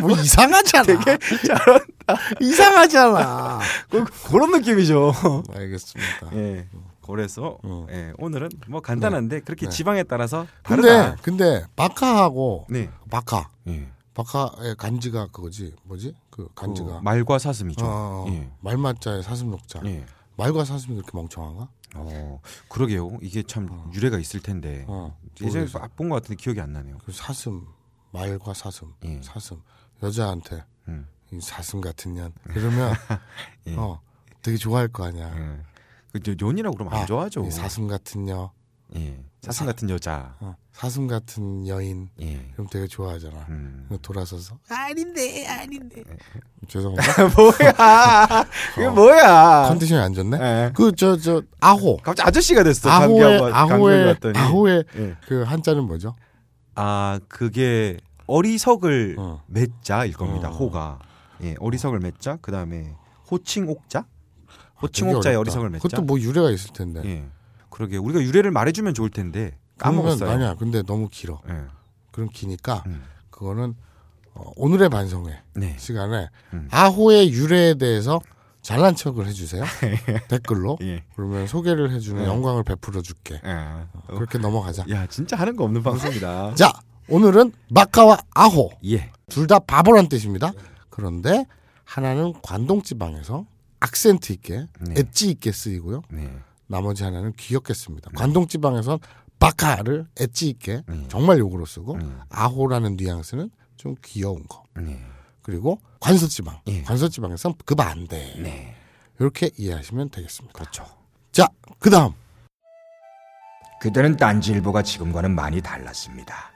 [0.00, 1.18] 뭐 이상하잖아 되게
[2.40, 3.60] 이상하잖아
[3.90, 5.12] 그- 그런 느낌이죠.
[5.54, 6.66] 알겠습니다 예.
[7.06, 7.86] 그래서 음.
[7.90, 9.70] 예, 오늘은 뭐 간단한데 그렇게 네.
[9.72, 11.16] 지방에 따라서 근데 다르다.
[11.22, 12.90] 근데 바카하고 네.
[13.10, 13.88] 바카 예.
[14.14, 17.84] 바카의 간지가 그거지 뭐지 그 간지가 그 말과 사슴이죠.
[17.84, 18.50] 어, 어, 예.
[18.60, 20.04] 말맞자의 사슴 녹자 예.
[20.36, 21.68] 말과 사슴이 그렇게 멍청한가?
[21.94, 23.18] 어, 그러게요.
[23.20, 25.88] 이게 참 유래가 있을 텐데 어, 예전에 모르겠어.
[25.94, 26.98] 본것 같은데 기억이 안 나네요.
[27.04, 27.66] 그 사슴
[28.12, 29.20] 말과 사슴 예.
[29.22, 29.60] 사슴
[30.02, 31.06] 여자한테 음.
[31.30, 32.94] 이 사슴 같은 년 이러면
[33.68, 33.76] 예.
[33.76, 34.00] 어
[34.40, 35.30] 되게 좋아할 거 아니야.
[35.38, 35.60] 예.
[36.18, 37.44] 그 연이라고 그러면 안 아, 좋아하죠.
[37.44, 38.52] 이 사슴 같은 여
[38.96, 39.22] 예.
[39.42, 40.36] 사슴 같은 여자.
[40.38, 42.48] 어, 사슴 같은 여인 예.
[42.52, 43.46] 그럼 되게 좋아하잖아.
[43.48, 43.88] 음.
[44.00, 46.16] 돌아서서 아닌데 아닌데 네.
[46.68, 47.26] 죄송합니다.
[47.36, 48.44] 뭐야?
[48.74, 48.90] 그게 어.
[48.92, 49.68] 뭐야?
[49.68, 50.38] 컨디션이 안 좋네.
[50.40, 50.72] 예.
[50.74, 52.88] 그저저 아호 갑자기 아저씨가 됐어.
[52.88, 54.16] 아호의 아호의.
[54.36, 55.16] 아호의 예.
[55.26, 56.14] 그 한자는 뭐죠?
[56.76, 57.96] 아 그게
[58.28, 59.42] 어리석을 어.
[59.48, 60.50] 맺자일 겁니다.
[60.50, 60.52] 어.
[60.52, 61.00] 호가
[61.42, 62.38] 예 어리석을 맺자.
[62.42, 62.94] 그 다음에
[63.28, 64.06] 호칭 옥자.
[64.46, 65.40] 되게 호칭 옥자의 어렵다.
[65.50, 65.82] 어리석을 맺자.
[65.82, 67.02] 그것도 뭐 유래가 있을 텐데.
[67.04, 67.24] 예.
[67.72, 70.30] 그러게 우리가 유래를 말해주면 좋을 텐데 까먹었어요.
[70.30, 70.54] 아니야.
[70.54, 71.40] 근데 너무 길어.
[71.48, 71.54] 예.
[72.12, 73.02] 그럼 기니까 음.
[73.30, 73.74] 그거는
[74.34, 75.76] 어, 오늘의 반성회 네.
[75.78, 76.68] 시간에 음.
[76.70, 78.20] 아호의 유래에 대해서
[78.60, 79.64] 잘난 척을 해주세요.
[80.28, 80.78] 댓글로.
[80.82, 81.02] 예.
[81.16, 82.28] 그러면 소개를 해주는 네.
[82.28, 83.40] 영광을 베풀어 줄게.
[83.44, 83.86] 예.
[84.06, 84.84] 그렇게 넘어가자.
[84.90, 86.54] 야 진짜 하는 거 없는 방송이다.
[86.54, 86.70] 자,
[87.08, 89.10] 오늘은 마카와 아호 예.
[89.30, 90.52] 둘다 바보란 뜻입니다.
[90.90, 91.46] 그런데
[91.84, 93.46] 하나는 관동 지방에서
[93.80, 94.94] 악센트 있게 네.
[94.98, 96.02] 엣지 있게 쓰이고요.
[96.10, 96.30] 네.
[96.72, 98.10] 나머지 하나는 귀엽게 씁니다.
[98.16, 98.98] 관동 지방에선
[99.38, 101.04] 바카를 엣지 있게 네.
[101.08, 102.18] 정말 욕으로 쓰고 음.
[102.30, 104.64] 아호라는 뉘앙스는 좀 귀여운 거.
[104.76, 104.98] 네.
[105.42, 106.60] 그리고 관서 지방.
[106.68, 106.82] 예.
[106.82, 108.34] 관서 지방에선 그 반대.
[108.40, 108.74] 네.
[109.20, 110.58] 이렇게 이해하시면 되겠습니다.
[110.58, 110.86] 그렇죠.
[111.30, 111.46] 자,
[111.78, 112.12] 그다음
[113.80, 116.52] 그때는 딴지일보가 지금과는 많이 달랐습니다.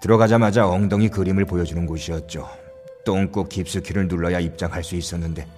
[0.00, 2.48] 들어가자마자 엉덩이 그림을 보여주는 곳이었죠.
[3.04, 5.48] 똥꼬 깊숙이를 눌러야 입장할 수 있었는데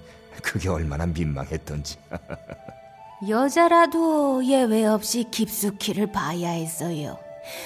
[0.41, 1.97] 그게 얼마나 민망했던지.
[3.27, 7.17] 여자라도 예외 없이 깊숙이를 봐야 했어요.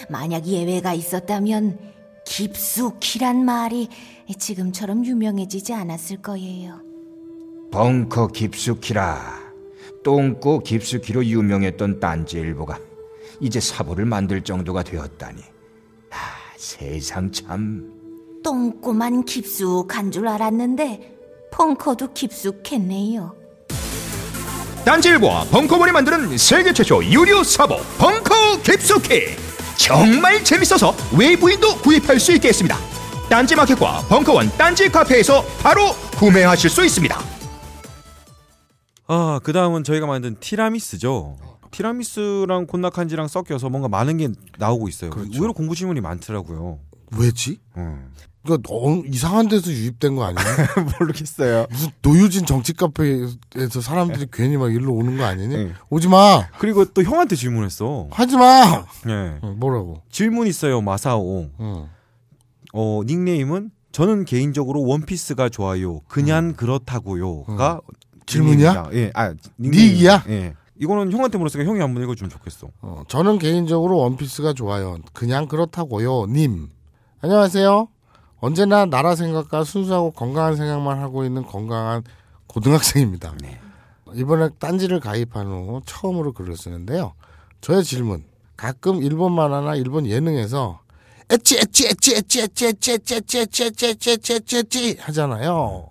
[0.10, 1.80] 만약 예외가 있었다면
[2.26, 3.90] 깊숙이란 말이
[4.38, 6.82] 지금처럼 유명해지지 않았을 거예요.
[7.72, 9.40] 벙커 깊숙이라
[10.04, 12.80] 똥꼬 깊숙이로 유명했던 딴지일보가
[13.40, 15.42] 이제 사보를 만들 정도가 되었다니.
[16.12, 16.16] 아,
[16.58, 17.94] 세상 참.
[18.44, 21.18] 똥꼬만 깊숙한 줄 알았는데
[21.52, 23.39] 펑커도 깊숙했네요.
[24.86, 29.36] 딴지일보와 벙커원이 만드는 세계 최초 유료 사보 벙커 깊숙이
[29.78, 32.78] 정말 재밌어서 외부인도 구입할 수 있게 했습니다.
[33.30, 37.18] 딴지마켓과 벙커원 딴지 카페에서 바로 구매하실 수 있습니다.
[39.08, 41.38] 아, 그 다음은 저희가 만든 티라미스죠.
[41.72, 45.12] 티라미스랑 곤낙한지랑 섞여서 뭔가 많은 게 나오고 있어요.
[45.12, 45.32] 그렇죠.
[45.34, 46.80] 의외로 공부 질문이 많더라고요.
[47.18, 47.60] 왜지?
[47.78, 48.12] 음.
[48.46, 50.42] 이거 너무 이상한 데서 유입된 거 아니야?
[51.00, 51.68] 모르겠어요.
[51.70, 55.56] 무슨 노유진 정치 카페에서 사람들이 괜히 막 일로 오는 거 아니니?
[55.56, 55.74] 네.
[55.90, 56.48] 오지 마.
[56.58, 58.08] 그리고 또 형한테 질문했어.
[58.12, 58.86] 하지 마.
[59.08, 59.40] 예.
[59.42, 60.02] 어, 뭐라고?
[60.10, 61.50] 질문 있어요, 마사오.
[61.60, 61.88] 응.
[62.74, 66.00] 어, 닉네임은 저는 개인적으로 원피스가 좋아요.
[66.08, 67.94] 그냥 그렇다고요가 음.
[68.26, 68.72] 질문이야?
[68.90, 68.98] 닉네임이다.
[68.98, 69.12] 예.
[69.16, 70.24] 아, 닉이야?
[70.30, 70.54] 예.
[70.80, 72.70] 이거는 형한테 물었으니까 형이 한번 읽어주면 좋겠어.
[72.82, 74.98] 어, 저는 개인적으로 원피스가 좋아요.
[75.12, 76.28] 그냥 그렇다고요.
[76.28, 76.70] 님.
[77.22, 77.90] 안녕하세요.
[78.42, 82.04] 언제나 나라 생각과 순수하고 건강한 생각만 하고 있는 건강한
[82.48, 83.34] 고등학생입니다.
[84.16, 87.14] 이번에 딴지를 가입한 후 처음으로 글을 쓰는데요.
[87.62, 88.24] 저의 질문.
[88.56, 90.82] 가끔 일본 만화나 일본 예능에서
[91.30, 95.90] 엣지 엣지 엣지 엣지 엣지 엣지 엣지 엣지 엣지 엣지 엣지 엣지 엣지 엣지 하잖아요.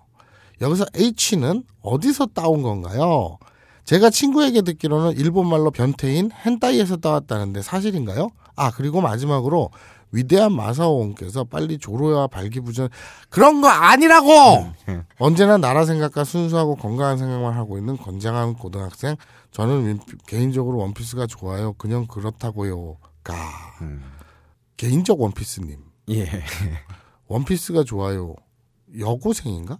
[0.61, 3.37] 여기서 H는 어디서 따온 건가요?
[3.85, 8.29] 제가 친구에게 듣기로는 일본말로 변태인 헨타이에서 따왔다는데 사실인가요?
[8.55, 9.71] 아 그리고 마지막으로
[10.11, 12.89] 위대한 마사오원께서 빨리 조로와 발기부전
[13.29, 14.29] 그런 거 아니라고
[15.19, 19.15] 언제나 나라 생각과 순수하고 건강한 생각만 하고 있는 건장한 고등학생
[19.51, 23.35] 저는 윈- 개인적으로 원피스가 좋아요 그냥 그렇다고요가
[23.81, 24.03] 음.
[24.77, 25.77] 개인적 원피스님
[26.11, 26.27] 예.
[27.27, 28.35] 원피스가 좋아요.
[28.97, 29.77] 여고생인가?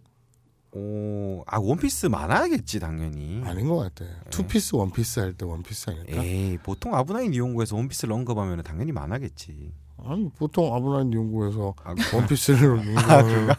[0.72, 3.42] 오, 아 원피스 만화겠지 당연히.
[3.44, 4.06] 아닌 것 같아.
[4.30, 6.24] 투피스 원피스 할 때 원피스 아닐까?
[6.24, 9.74] 에이 보통 아부나이 니홍고에서 원피스를 언급하면 당연히 만화겠지.
[10.06, 13.50] 아니 보통 아부나이 니홍고에서 아, 원피스를 연구하는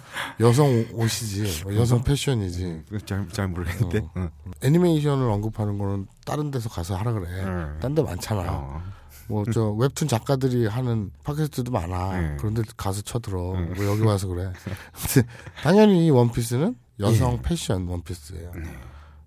[0.41, 3.99] 여성 옷이지 여성 패션이지 잘, 잘 모르겠는데.
[3.99, 4.11] 어.
[4.17, 4.31] 응.
[4.63, 7.79] 애니메이션을 언급하는 거는 다른 데서 가서 하라 그래 응.
[7.81, 8.83] 딴데 많잖아 어.
[9.29, 12.37] 뭐저 웹툰 작가들이 하는 팟캐스트도 많아 네.
[12.39, 13.67] 그런데 가서 쳐들어 네.
[13.77, 14.53] 뭐 여기 와서 그래
[15.15, 15.29] 근데
[15.63, 17.43] 당연히 이 원피스는 여성 예.
[17.43, 18.63] 패션 원피스예요 네.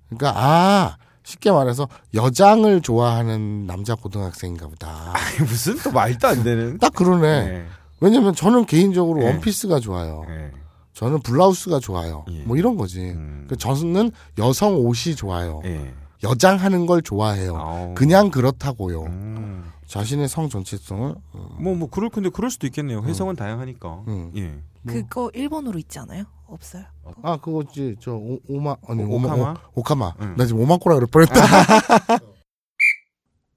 [0.10, 6.78] 그러니까 아 쉽게 말해서 여장을 좋아하는 남자 고등학생인가 보다 아니, 무슨 또 말도 안 되는.
[6.80, 7.66] 딱 그러네 네.
[8.02, 9.28] 왜냐면 저는 개인적으로 네.
[9.28, 10.52] 원피스가 좋아요 네.
[10.94, 12.24] 저는 블라우스가 좋아요.
[12.30, 12.44] 예.
[12.44, 13.02] 뭐 이런 거지.
[13.02, 13.48] 음.
[13.50, 15.62] 그 저는 여성 옷이 좋아요.
[15.66, 15.92] 예.
[16.24, 17.58] 여장하는 걸 좋아해요.
[17.58, 17.94] 아우.
[17.96, 19.04] 그냥 그렇다고요.
[19.04, 19.72] 음.
[19.88, 23.04] 자신의 성 전체성을 어, 뭐, 뭐, 그럴, 근데 그럴 수도 있겠네요.
[23.04, 24.04] 해석은 다양하니까.
[24.08, 24.32] 음.
[24.36, 24.54] 예.
[24.84, 24.94] 뭐.
[24.94, 26.26] 그거 일본어로 있지 않아요?
[26.54, 26.84] 없어요.
[27.24, 29.52] 아 그거지 저 오, 오마 아니 오- 오마 オカマ?
[29.76, 30.36] 오, オカマ 응.
[30.38, 31.34] 나 지금 오마코라 그럴 뻔했다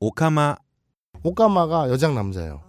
[0.00, 0.56] 오카마,
[1.22, 2.60] 오카마가 여장 남자예요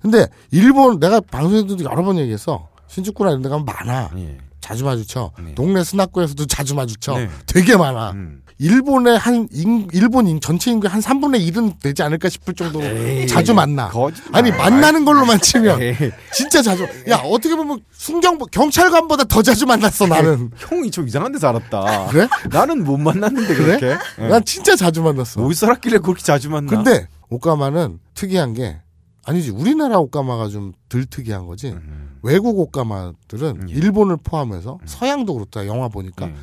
[0.00, 4.38] 근데 일본 내가 방송에도 여러 번 얘기했어 신주쿠나 이런 데 가면 많아 예.
[4.62, 5.54] 자주 마주쳐 네.
[5.54, 7.28] 동네 스나코에서도 자주 마주쳐 네.
[7.46, 8.38] 되게 많아 음.
[8.58, 13.26] 일본의 한 인, 일본 인, 전체 인구 한 3분의 1은 되지 않을까 싶을 정도로 에이,
[13.26, 13.88] 자주 만나.
[13.88, 14.38] 거짓말.
[14.38, 15.96] 아니 만나는 걸로만 치면 에이,
[16.32, 16.86] 진짜 자주.
[17.08, 20.52] 야 어떻게 보면 순경 경찰관보다 더 자주 만났어 나는.
[20.56, 22.06] 형이 좀 이상한 데서 알았다.
[22.10, 22.28] 그래?
[22.50, 23.78] 나는 못 만났는데 그래?
[23.80, 23.98] 그렇게.
[24.20, 24.28] 예.
[24.28, 25.42] 난 진짜 자주 만났어.
[25.44, 26.70] 어디서 알았길래 그렇게 자주 만나?
[26.70, 28.80] 근데 오까마는 특이한 게
[29.24, 31.70] 아니지 우리나라 오까마가 좀 덜 특이한 거지.
[31.70, 32.18] 음.
[32.22, 33.72] 외국 오까마들은 예.
[33.74, 36.34] 일본을 포함해서 서양도 그렇다 영화 보니까 예.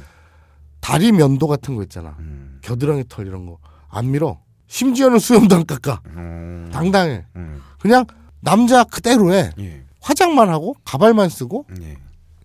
[0.80, 2.16] 다리 면도 같은 거 있잖아.
[2.20, 2.60] 음.
[2.62, 3.58] 겨드랑이 털 이런 거
[3.92, 4.40] 안 밀어.
[4.68, 6.02] 심지어는 수염도 안 깎아.
[6.08, 6.70] 음.
[6.72, 7.26] 당당해.
[7.36, 7.62] 음.
[7.80, 8.06] 그냥
[8.40, 9.50] 남자 그대로 해.
[9.60, 9.84] 예.
[10.02, 11.98] 화장만 하고 가발만 쓰고 예.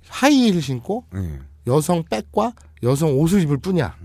[0.09, 1.39] 하이힐 신고 예.
[1.67, 3.97] 여성 백과 여성 옷을 입을 뿐이야.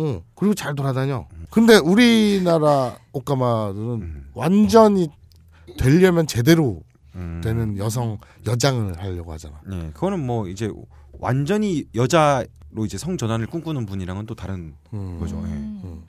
[0.00, 0.04] 음.
[0.06, 0.22] 응.
[0.34, 1.26] 그리고 잘 돌아다녀.
[1.50, 4.30] 근데 우리나라 옷가마들은 음.
[4.34, 5.08] 완전히
[5.78, 6.82] 되려면 제대로
[7.14, 7.40] 음.
[7.42, 9.60] 되는 여성 여장을 하려고 하잖아.
[9.72, 9.90] 예.
[9.92, 10.70] 그거는 뭐 이제
[11.18, 15.18] 완전히 여자로 이제 성 전환을 꿈꾸는 분이랑은 또 다른 음.
[15.20, 15.36] 거죠.
[15.36, 15.50] 예.
[15.50, 16.04] 음.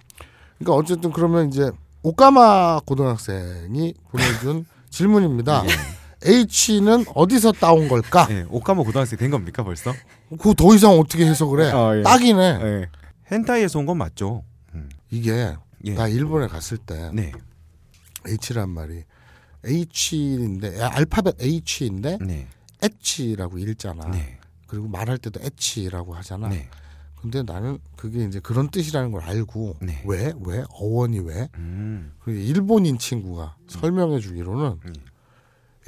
[0.59, 1.71] 그러니까 어쨌든 그러면 이제
[2.03, 5.63] 옷가마 고등학생이 보내준 질문입니다.
[6.23, 8.27] H는 어디서 따온 걸까?
[8.29, 8.45] 예.
[8.49, 9.91] 오카모 고등학생 된 겁니까 벌써?
[10.29, 11.71] 그거 더 이상 어떻게 해석을 해?
[11.71, 12.03] 아, 예.
[12.03, 12.59] 딱이네.
[12.61, 12.89] 예.
[13.31, 14.43] 헨타이에서 온 건 맞죠.
[14.73, 14.89] 음.
[15.09, 15.93] 이게 예.
[15.95, 17.31] 나 일본에 갔을 때 네.
[18.27, 19.03] H란 말이
[19.65, 22.47] H인데 알파벳 H인데 네.
[22.81, 24.09] H라고 읽잖아.
[24.09, 24.37] 네.
[24.67, 26.49] 그리고 말할 때도 H라고 하잖아.
[26.49, 26.69] 네.
[27.19, 30.01] 근데 나는 그게 이제 그런 뜻이라는 걸 알고 네.
[30.07, 30.33] 왜?
[30.43, 30.63] 왜?
[30.71, 31.49] 어원이 왜?
[31.55, 32.13] 음.
[32.19, 34.93] 그리고 일본인 친구가 설명해 주기로는 음.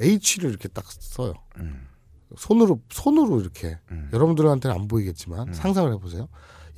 [0.00, 1.34] H를 이렇게 딱 써요.
[1.58, 1.88] 음.
[2.36, 4.08] 손으로 손으로 이렇게 음.
[4.12, 6.28] 여러분들한테는 안 보이겠지만 상상을 해보세요.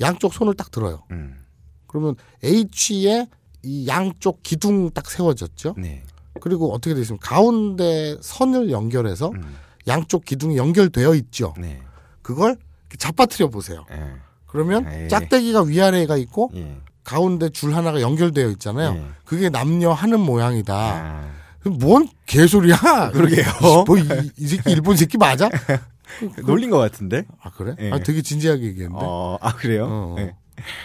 [0.00, 1.02] 양쪽 손을 딱 들어요.
[1.10, 1.44] 음.
[1.86, 3.26] 그러면 H에
[3.62, 5.74] 이 양쪽 기둥 딱 세워졌죠.
[5.78, 6.02] 네.
[6.40, 9.56] 그리고 어떻게 되어 있으면 가운데 선을 연결해서 음.
[9.88, 11.54] 양쪽 기둥이 연결되어 있죠.
[11.58, 11.80] 네.
[12.22, 12.56] 그걸
[12.98, 13.84] 잡아뜨려 보세요.
[13.90, 14.14] 예.
[14.46, 15.08] 그러면 에이.
[15.08, 16.76] 짝대기가 위아래가 있고 예.
[17.04, 18.94] 가운데 줄 하나가 연결되어 있잖아요.
[18.96, 19.04] 예.
[19.24, 20.74] 그게 남녀 하는 모양이다.
[20.74, 21.30] 아.
[21.68, 22.76] 뭔 개소리야?
[23.12, 23.84] 그러게요.
[23.86, 24.02] 뭐 이,
[24.36, 25.48] 이 새끼 일본 새끼 맞아?
[26.44, 27.24] 놀린 것 같은데.
[27.40, 27.74] 아 그래?
[27.80, 27.90] 예.
[27.92, 29.04] 아 되게 진지하게 얘기했는데.
[29.04, 29.86] 어, 아 그래요?
[29.88, 30.16] 어.
[30.18, 30.34] 예.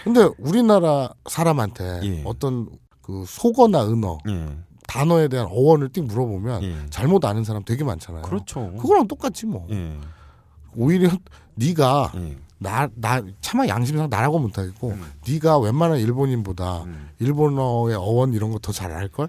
[0.04, 2.22] 근데 우리나라 사람한테 예.
[2.24, 2.68] 어떤
[3.00, 4.48] 그 속어나 은어 예.
[4.86, 6.76] 단어에 대한 어원을 띡 물어보면 예.
[6.90, 8.22] 잘못 아는 사람 되게 많잖아요.
[8.22, 8.72] 그렇죠.
[8.76, 9.66] 그거랑 똑같지 뭐.
[9.70, 9.96] 예.
[10.76, 11.10] 오히려
[11.54, 12.36] 네가 예.
[12.58, 15.02] 나, 나, 차마 양심상 나라고 못하겠고, 음.
[15.28, 17.08] 네가 웬만한 일본인보다 음.
[17.18, 19.28] 일본어의 어원 이런 거 더 잘 알걸?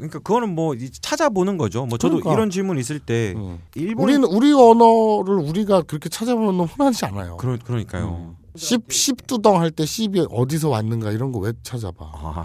[0.00, 1.86] 그러니까 그거는 뭐 찾아보는 거죠.
[1.86, 2.32] 뭐 저도 그러니까.
[2.32, 3.58] 이런 질문 있을 때 응.
[3.74, 7.36] 일본 우리는, 우리 언어를 우리가 그렇게 찾아보면 흔하지 않아요.
[7.36, 8.34] 그러, 그러니까요.
[8.56, 11.96] 씹, 씹두덩 할 때 씹이 어디서 왔는가 이런 거 왜 찾아봐?
[12.12, 12.44] 아,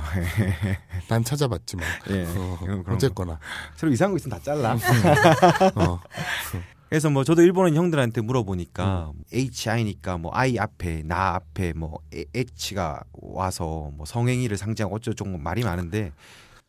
[1.10, 1.86] 난 찾아봤지만.
[2.12, 2.26] 예.
[2.28, 3.40] 어, 어쨌거나.
[3.76, 4.78] 새로 이상한 거 있으면 다 잘라.
[5.76, 6.00] 어.
[6.90, 13.02] 그래서 뭐 저도 일본인 형들한테 물어보니까 HI니까 뭐 I 앞에 나 앞에 뭐 에- H가
[13.14, 16.12] 와서 뭐 성행위를 상징하고 어쩌고저쩌고 뭐 말이 많은데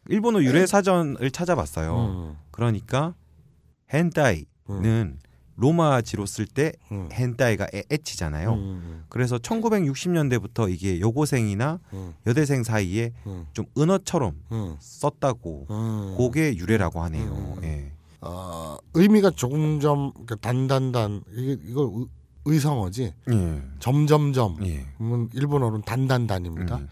[0.08, 1.96] 일본어 유래 사전을 찾아봤어요.
[1.96, 3.14] 음, 그러니까
[3.92, 5.18] 헨타이는
[5.58, 7.08] 로마지로 쓸때 음.
[7.10, 8.52] 헨타이가 에- H잖아요.
[8.54, 16.14] 음, 그래서 1960년대부터 이게 여고생이나 음, 여대생 사이에 음, 좀 은어처럼 음, 썼다고 음.
[16.18, 17.24] 그게 유래라고 하네요.
[17.56, 17.64] 음.
[17.64, 17.92] 예.
[18.20, 22.06] 어, 의미가 조금 좀 이렇게 단단단 이게 의-
[22.44, 23.62] 의성어지 예.
[23.80, 24.86] 점점점 예.
[25.32, 26.76] 일본어로는 단단단입니다.
[26.76, 26.88] 음.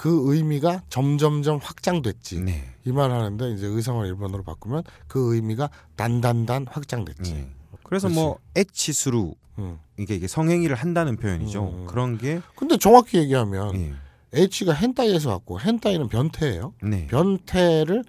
[0.00, 2.40] 그 의미가 점점점 확장됐지.
[2.40, 2.64] 네.
[2.86, 7.34] 이말 하는데 이제 의성을 일본어로 바꾸면 그 의미가 단단단 확장됐지.
[7.34, 7.48] 예.
[7.82, 8.18] 그래서 그렇지.
[8.18, 9.78] 뭐 에치수루 음.
[9.98, 11.64] 이게 이게 성행위를 한다는 표현이죠.
[11.64, 11.86] 음.
[11.86, 13.92] 그런 게 근데 정확히 얘기하면 예.
[14.32, 16.72] H가 헨타이에서 왔고 헨타이는 변태예요.
[16.82, 17.06] 네.
[17.08, 18.02] 변태를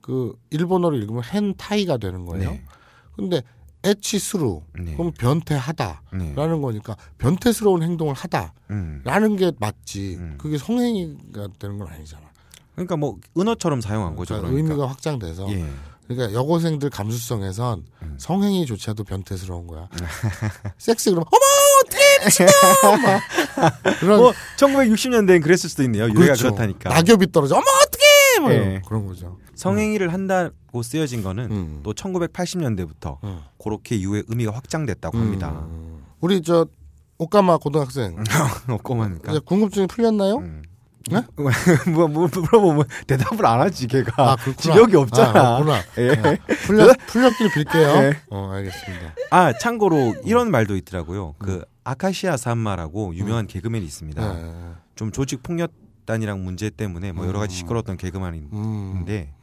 [0.00, 2.52] 그 일본어로 읽으면 헨타이가 되는 거예요.
[2.52, 2.64] 네.
[3.16, 3.42] 근데
[3.84, 4.94] 에치스루 네.
[4.96, 6.34] 그럼 변태하다라는 네.
[6.34, 9.36] 거니까 변태스러운 행동을 하다라는 음.
[9.36, 10.16] 게 맞지.
[10.18, 10.34] 음.
[10.38, 12.22] 그게 성행위가 되는 건 아니잖아.
[12.74, 14.34] 그러니까 뭐 은어처럼 사용한 거죠.
[14.34, 14.72] 그러니까 그러니까.
[14.72, 15.64] 의미가 확장돼서 예.
[16.08, 18.14] 그러니까 여고생들 감수성에선 음.
[18.18, 19.88] 성행위조차도 변태스러운 거야.
[20.76, 21.44] 섹스 그러면 어머
[23.02, 26.04] 막 그런 뭐 1960년대엔 그랬을 수도 있네요.
[26.04, 26.44] 유래가 그렇죠.
[26.44, 26.90] 그렇다니까.
[26.90, 27.64] 낙엽이 떨어져 어머
[28.40, 28.82] 막 예.
[28.86, 29.38] 그런 거죠.
[29.54, 31.80] 성행위를 한다고 쓰여진 거는 음.
[31.82, 33.40] 또 1980년대부터 음.
[33.62, 35.50] 그렇게 이후에 의미가 확장됐다고 합니다.
[35.68, 36.04] 음.
[36.20, 36.66] 우리 저
[37.18, 38.16] 오까마 고등학생.
[39.28, 40.36] 이제 궁금증이 풀렸나요?
[40.38, 40.62] 음.
[41.10, 41.22] 네?
[41.92, 44.36] 뭐, 뭐 물어보면 대답을 안 하지 걔가 아.
[44.56, 45.28] 지력이 없잖아.
[45.30, 45.82] 아, 그렇구나.
[45.98, 46.10] 예.
[46.10, 48.00] 어, 풀렸, 풀렸길 빌게요.
[48.00, 48.12] 네.
[48.30, 49.14] 어, 알겠습니다.
[49.30, 51.34] 아 참고로 이런 말도 있더라고요.
[51.38, 54.32] 그 아카시아 산마라고 유명한 개그맨이 있습니다.
[54.32, 54.52] 네.
[54.94, 55.72] 좀 조직 폭력
[56.06, 58.52] 단이랑 문제 때문에 뭐 여러 가지 시끄러웠던 개그맨인데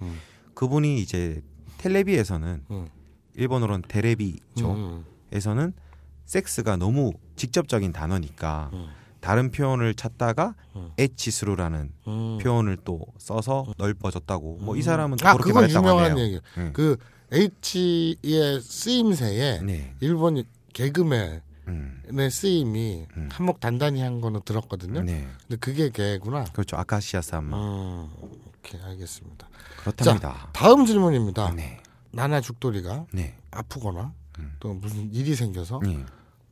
[0.02, 0.06] 음.
[0.06, 0.20] 음.
[0.54, 1.42] 그분이 이제
[1.78, 2.88] 텔레비에서는 음.
[3.36, 4.72] 일본어로는 테레비죠.
[4.74, 5.06] 음.
[5.32, 5.74] 에서는
[6.26, 8.88] 섹스가 너무 직접적인 단어니까 음.
[9.22, 10.92] 다른 표현을 찾다가 음.
[10.98, 12.38] 에치스루라는 음.
[12.42, 14.58] 표현을 또 써서 넓어졌다고.
[14.62, 16.26] 뭐 이 사람은 또 아, 그렇게 말했다고 유명한 하네요.
[16.26, 16.40] 얘기.
[16.58, 16.72] 음.
[16.74, 16.98] 그
[17.34, 19.96] H의 쓰임새에 네.
[20.02, 20.44] 일본
[20.74, 22.02] 개그맨의 음.
[22.30, 23.30] 쓰임이 음.
[23.32, 25.02] 한몫 단단히 한 거는 들었거든요.
[25.02, 25.28] 네.
[25.48, 26.46] 근데 그게 걔구나.
[26.46, 26.78] 그렇죠.
[26.78, 27.58] 아카시아 산마.
[27.58, 28.10] 음,
[28.58, 29.48] 오케이 알겠습니다.
[29.80, 30.50] 그렇답니다.
[30.54, 31.52] 다음 질문입니다.
[31.52, 31.80] 네.
[32.12, 33.38] 나나 죽돌이가 네.
[33.52, 34.56] 아프거나 음.
[34.60, 36.06] 또 무슨 일이 생겨서 네.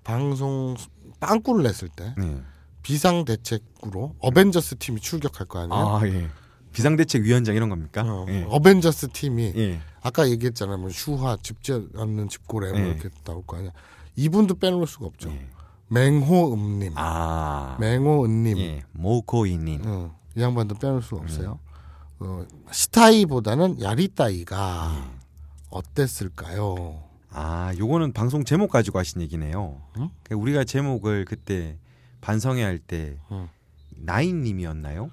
[0.04, 0.76] 방송
[1.20, 2.42] 빵꾸를 냈을 때 네.
[2.82, 5.98] 비상 대책으로 어벤져스 팀이 출격할 거 아니에요?
[5.98, 6.30] 아, 예.
[6.72, 8.04] 비상 대책 위원장 이런 겁니까?
[8.04, 8.46] 어, 예.
[8.48, 9.82] 어벤져스 팀이 예.
[10.02, 10.78] 아까 얘기했잖아요.
[10.78, 12.88] 뭐 슈화, 집지 않는 집고래 뭐 예.
[12.92, 13.72] 이렇게 나올 거 아니야.
[14.20, 15.30] 이분도 빼놓을 수가 없죠.
[15.30, 15.48] 예.
[15.88, 17.78] 맹호음님, 아.
[17.80, 18.84] 맹호은님, 예.
[18.92, 19.82] 모코이님.
[19.86, 21.60] 어, 이 양반도 빼놓을 수가 없어요.
[22.22, 22.26] 음.
[22.26, 25.20] 어, 스타이보다는 야리따이가 음.
[25.70, 27.02] 어땠을까요?
[27.30, 29.82] 아, 요거는 방송 제목 가지고 하신 얘기네요.
[29.98, 30.10] 응?
[30.24, 31.78] 그 우리가 제목을 그때
[32.20, 33.48] 반성회 할때 응.
[33.92, 35.12] 나인님이었나요?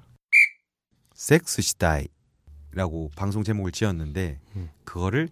[1.14, 4.68] 섹스 시다이라고 방송 제목을 지었는데 응.
[4.84, 5.28] 그거를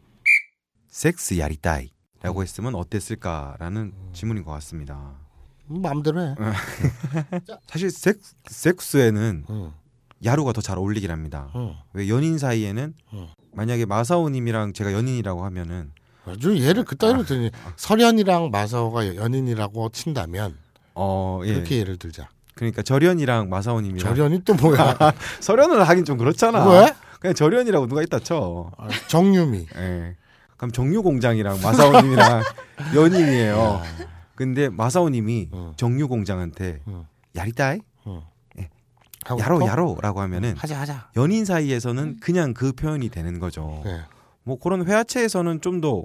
[0.89, 1.94] 섹스 야리따이
[2.25, 5.13] 라고 했으면 어땠을까라는 질문인 것 같습니다.
[5.71, 6.35] 음, 마음대로 해.
[7.69, 9.13] 사실 섹스,
[9.51, 9.73] 응,
[10.25, 11.51] 야루가 더 잘 어울리긴 합니다.
[11.55, 11.75] 응.
[11.93, 13.29] 왜 연인 사이에는 응.
[13.53, 15.93] 만약에 마사오님이랑 제가 연인이라고 하면은
[16.27, 20.57] 아주 얘를 그따위로 드니 설현이랑 마사오가 연인이라고 친다면
[20.95, 21.53] 어 예.
[21.53, 22.31] 그렇게 예를 들자.
[22.55, 24.97] 그러니까 절연이랑 마사오님이랑 절연이 또 뭐야?
[25.41, 26.67] 설연을 하긴 좀 그렇잖아.
[26.71, 26.95] 왜?
[27.21, 28.71] 그냥 절연이라고 누가 있다 쳐.
[28.79, 29.67] 아, 정유미.
[29.77, 30.17] 예.
[30.65, 32.43] 그럼 정유공장이랑 마사오님이랑
[32.97, 33.83] 연인이에요.
[34.35, 35.73] 근데 마사오님이 응.
[35.77, 37.05] 정유공장한테 응.
[37.37, 37.81] 야리따이
[39.27, 39.69] 하고 야로 싶어?
[39.71, 41.11] 야로라고 하면은 하자 하자.
[41.17, 43.81] 연인 사이에서는 그냥 그 표현이 되는 거죠.
[43.85, 44.01] 네.
[44.45, 46.05] 뭐 그런 회화체에서는 좀 더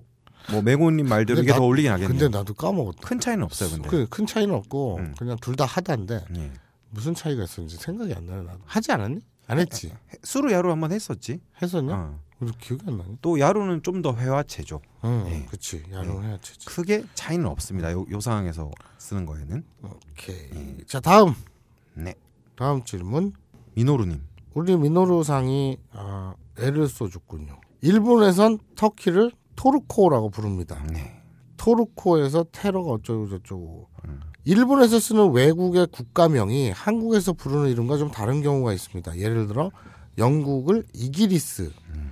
[0.52, 2.18] 뭐 매고님 말대로 이게 나- 더 어울리긴 하겠네요.
[2.18, 3.06] 근데 나도 까먹었다.
[3.06, 3.90] 큰 차이는 없어요, 근데.
[3.90, 5.14] 그 큰 차이는 없고 음.
[5.20, 6.52] 그냥 둘 다 하다인데 예.
[6.92, 8.44] 무슨 차이가 있었는지 생각이 안 나요.
[8.44, 9.20] 나도 하지 않았니?
[9.48, 9.94] 안 했지.
[10.24, 11.42] 수루 야루 한번 했었지.
[11.62, 11.94] 했었냐?
[11.94, 12.20] 어.
[12.60, 13.18] 기억이 안 나네.
[13.22, 14.82] 또 야루는 좀 더 회화체죠.
[15.04, 15.46] 응, 예.
[15.50, 15.84] 그치.
[15.92, 16.54] 야롱 해야지.
[16.66, 17.92] 크게 차이는 없습니다.
[17.92, 19.64] 요, 요 상황에서 쓰는 거에는.
[19.84, 20.78] 오케이.
[20.88, 21.34] 자 다음
[21.96, 22.16] 네.
[22.56, 23.34] 다음 질문.
[23.76, 24.22] 미노루님.
[24.54, 27.60] 우리 미노루 상이 아, 애를 써줬군요.
[27.82, 30.82] 일본에선 터키를 토르코라고 부릅니다.
[30.92, 31.22] 네.
[31.58, 33.88] 토르코에서 테러가 어쩌고 저쩌고.
[34.06, 34.22] 음.
[34.46, 39.18] 일본에서 쓰는 외국의 국가명이 한국에서 부르는 이름과 좀 다른 경우가 있습니다.
[39.18, 39.72] 예를 들어
[40.18, 42.09] 영국을 이기리스, 음.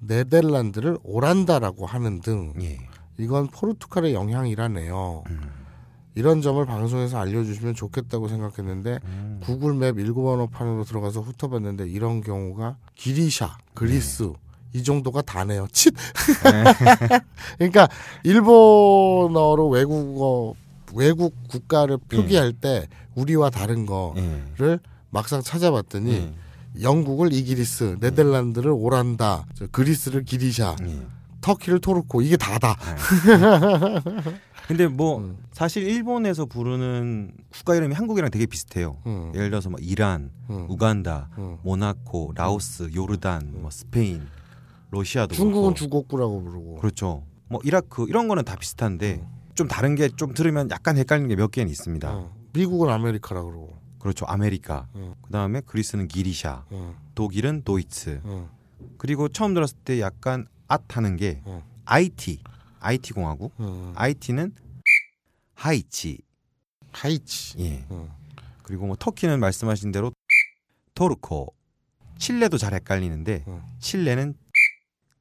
[0.00, 2.78] 네덜란드를 오란다라고 하는 등 예.
[3.18, 5.24] 이건 포르투갈의 영향이라네요.
[5.28, 5.40] 음.
[6.14, 9.40] 이런 점을 방송에서 알려주시면 좋겠다고 생각했는데 음.
[9.42, 14.32] 구글맵 일본어판으로 들어가서 훑어봤는데 이런 경우가 기리샤, 그리스 네.
[14.74, 15.66] 이 정도가 다네요.
[15.72, 15.94] 칫.
[17.58, 17.88] 그러니까
[18.24, 20.54] 일본어로 외국어
[20.94, 24.88] 외국 국가를 표기할 때 우리와 다른 거를 예.
[25.10, 26.34] 막상 찾아봤더니 예.
[26.80, 31.06] 영국을 이기리스, 네덜란드를 오란다, 저 그리스를 기리샤, 예.
[31.40, 32.76] 터키를 トルコ 이게 다다.
[34.68, 35.38] 근데 뭐 음.
[35.52, 38.98] 사실 일본에서 부르는 국가 이름이 한국이랑 되게 비슷해요.
[39.06, 39.32] 음.
[39.34, 40.66] 예를 들어서 뭐 이란, 음.
[40.68, 41.56] 우간다, 음.
[41.62, 44.26] 모나코, 라오스, 요르단, 뭐 스페인,
[44.90, 45.74] 러시아도 중국은.
[45.74, 46.76] 中国라고 부르고.
[46.76, 47.24] 그렇죠.
[47.48, 51.50] 뭐 이라크 이런 거는 다 비슷한데 좀 다른 게 좀 들으면 약간 헷갈리는 게 몇
[51.50, 52.10] 개는 있습니다.
[52.10, 52.30] 어.
[52.52, 53.77] 미국은 아메리카라 그러고.
[53.98, 54.24] 그렇죠.
[54.26, 54.88] アメリカ.
[54.94, 55.14] 음.
[55.22, 56.64] 그다음에 그리스는 ギリシャ.
[56.72, 58.20] 음, 독일은 ドイツ.
[58.24, 58.48] 음,
[58.96, 61.62] 그리고 처음 들었을 때 약간 앗하는 게 음.
[61.84, 62.42] IT.
[62.80, 63.52] IT 공화국.
[63.60, 63.92] 음.
[63.96, 64.54] IT는
[65.54, 66.18] 하이치.
[66.92, 67.58] 하이치.
[67.60, 67.84] 예.
[67.90, 68.08] 음.
[68.62, 70.12] 그리고 뭐 터키는 말씀하신 대로
[70.94, 71.52] 토르코.
[72.18, 73.62] 칠레도 잘 헷갈리는데 음.
[73.80, 74.34] 칠레는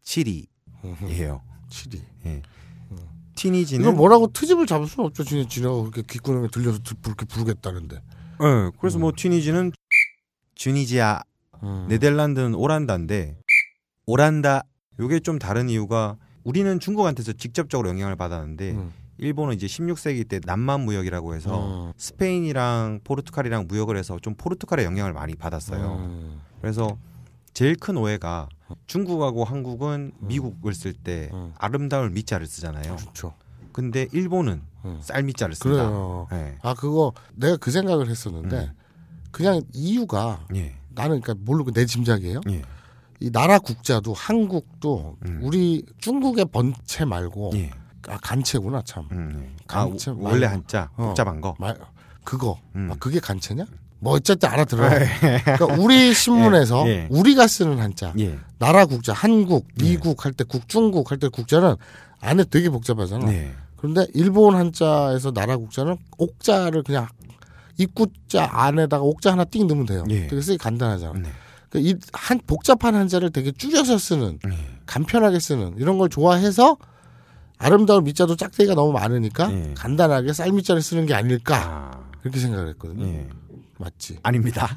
[0.03, 0.47] 치리예요.
[0.83, 1.67] 음.
[1.69, 2.01] 치리.
[2.25, 2.41] 예.
[2.91, 3.01] 이거
[3.35, 5.23] 티니지는 뭐라고 트집을 잡을 수는 없죠.
[5.23, 8.01] 지네 지네가 그렇게 귓구녕에 들려서 들- 그렇게 부르겠다는데.
[8.41, 8.71] 예.
[8.79, 9.71] 그래서 뭐 튀니지는
[10.55, 11.21] 쥐니지아
[11.63, 11.85] 음.
[11.89, 13.37] 네덜란드는 오란다인데
[14.05, 14.63] 오란다
[14.99, 18.93] 요게 좀 다른 이유가 우리는 중국한테서 직접적으로 영향을 받았는데 음.
[19.17, 21.93] 일본은 이제 16세기 때 남만 무역이라고 해서 음.
[21.97, 25.95] 스페인이랑 포르투갈이랑 무역을 해서 좀 포르투갈의 영향을 많이 받았어요.
[25.97, 26.41] 음.
[26.61, 26.97] 그래서
[27.53, 28.47] 제일 큰 오해가
[28.85, 31.53] 중국하고 한국은 미국을 쓸때 음.
[31.57, 32.95] 아름다울 미자를 쓰잖아요.
[32.95, 33.33] 그렇죠.
[33.77, 34.97] 근데 일본은 음.
[35.03, 35.83] 쌀미자를 씁니다.
[35.83, 36.27] 그래요.
[36.31, 36.57] 예.
[36.63, 38.71] 아 그거 내가 그 생각을 했었는데 음.
[39.29, 40.73] 그냥 이유가 예.
[40.95, 42.41] 나는 그러니까 모르고 내 짐작이에요.
[42.49, 42.63] 예.
[43.19, 45.41] 이 나라 국자도 한국도 음.
[45.43, 47.69] 우리 중국의 번체 말고 예.
[48.07, 49.07] 아 간체구나 참.
[49.11, 49.55] 음, 예.
[49.67, 50.53] 아, 간체 오- 원래 말고.
[50.55, 51.05] 한자 어.
[51.09, 51.53] 복잡한 거.
[51.59, 51.77] 말
[52.23, 52.89] 그거 음.
[52.91, 53.63] 아, 그게 간체냐?
[53.99, 54.89] 뭐 어쨌든 알아들어.
[54.89, 57.07] 그러니까 우리 신문에서 예, 예.
[57.11, 58.39] 우리가 쓰는 한자, 예.
[58.57, 61.75] 나라 국자, 한국, 미국 할 때 국, 중국 할 때 국자는
[62.21, 63.27] 안에 되게 복잡하잖아.
[63.77, 63.81] 네.
[63.93, 67.07] 그런데 일본 한자에서 나라 국자는 옥자를 그냥
[67.77, 70.03] 입구자 안에다가 옥자 하나 띵 넣으면 돼요.
[70.09, 70.27] 예.
[70.27, 71.13] 되게 쓰기 간단하잖아.
[71.19, 71.29] 네.
[71.69, 74.57] 그러니까 이한 복잡한 한자를 되게 줄여서 쓰는 예.
[74.85, 76.77] 간편하게 쓰는 이런 걸 좋아해서
[77.59, 79.73] 아름다운 밑자도 짝대기가 너무 많으니까 예.
[79.75, 81.55] 간단하게 쌀밑자를 쓰는 게 아닐까
[82.03, 82.09] 아.
[82.21, 83.05] 그렇게 생각을 했거든요.
[83.05, 83.27] 예.
[83.79, 84.17] 맞지?
[84.23, 84.75] 아닙니다.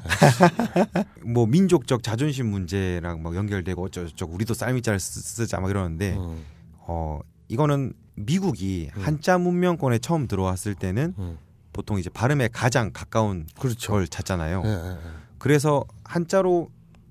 [1.25, 6.43] 뭐 민족적 자존심 문제랑 막 연결되고 어쩌고저쩌고 우리도 쌀미자를 쓰- 쓰자 막 이러는데 음,
[6.77, 7.93] 어 이거는
[8.25, 11.37] 미국이 한자 문명권에 처음 들어왔을 때는 음.
[11.73, 13.93] 보통 이제 발음에 가장 가까운 그렇죠.
[13.93, 14.61] 걸 찾잖아요.
[14.65, 14.97] 예, 예, 예.
[15.37, 16.69] 그래서 한자로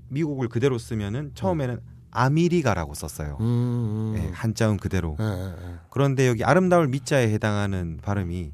[0.09, 3.38] 미국을 그대로 쓰면은 처음에는 아미리가라고 썼어요.
[3.40, 5.16] 음, 음, 예, 한자음 그대로.
[5.20, 5.55] 예.
[5.90, 8.53] 그런데 여기 아름다울 미자에 해당하는 발음이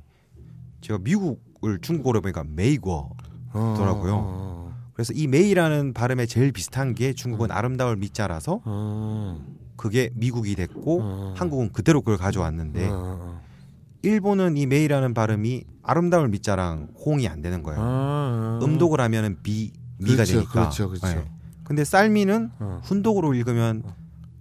[0.82, 3.10] 제가 미국을 중국어로 보니까 메이거
[3.52, 4.14] 어, 더라고요.
[4.14, 9.44] 어, 그래서 이 메이라는 발음에 제일 비슷한 게 중국은 아름다울 미자라서 어,
[9.76, 11.34] 그게 미국이 됐고 음.
[11.36, 13.40] 한국은 그대로 그걸 가져왔는데 어, 어,
[14.02, 17.80] 일본은 이 메이라는 발음이 아름다울 미자랑 호응이 안 되는 거예요.
[17.82, 18.58] 어.
[18.62, 20.52] 음독을 하면은 미 미가 그렇죠, 되니까.
[20.52, 21.08] 그렇죠, 그렇죠.
[21.08, 21.24] 예.
[21.64, 22.80] 근데 쌀미는 어.
[22.84, 23.82] 훈독으로 읽으면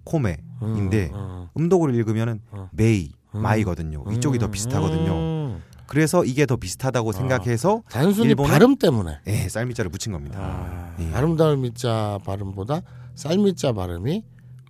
[0.04, 2.70] こめ인데 어, 음독으로 읽으면은 어.
[2.72, 3.42] べい 음.
[3.42, 4.04] まい거든요.
[4.12, 5.12] 이쪽이 더 음, 비슷하거든요.
[5.14, 5.62] 음.
[5.88, 10.40] 그래서 이게 더 비슷하다고 생각해서 단순히 일본은- 발음 때문에 예, 쌀미자를 붙인 겁니다.
[10.42, 11.14] 아, 예.
[11.14, 12.82] 아름다운 미자 발음보다
[13.16, 14.24] 쌀밑자 발음이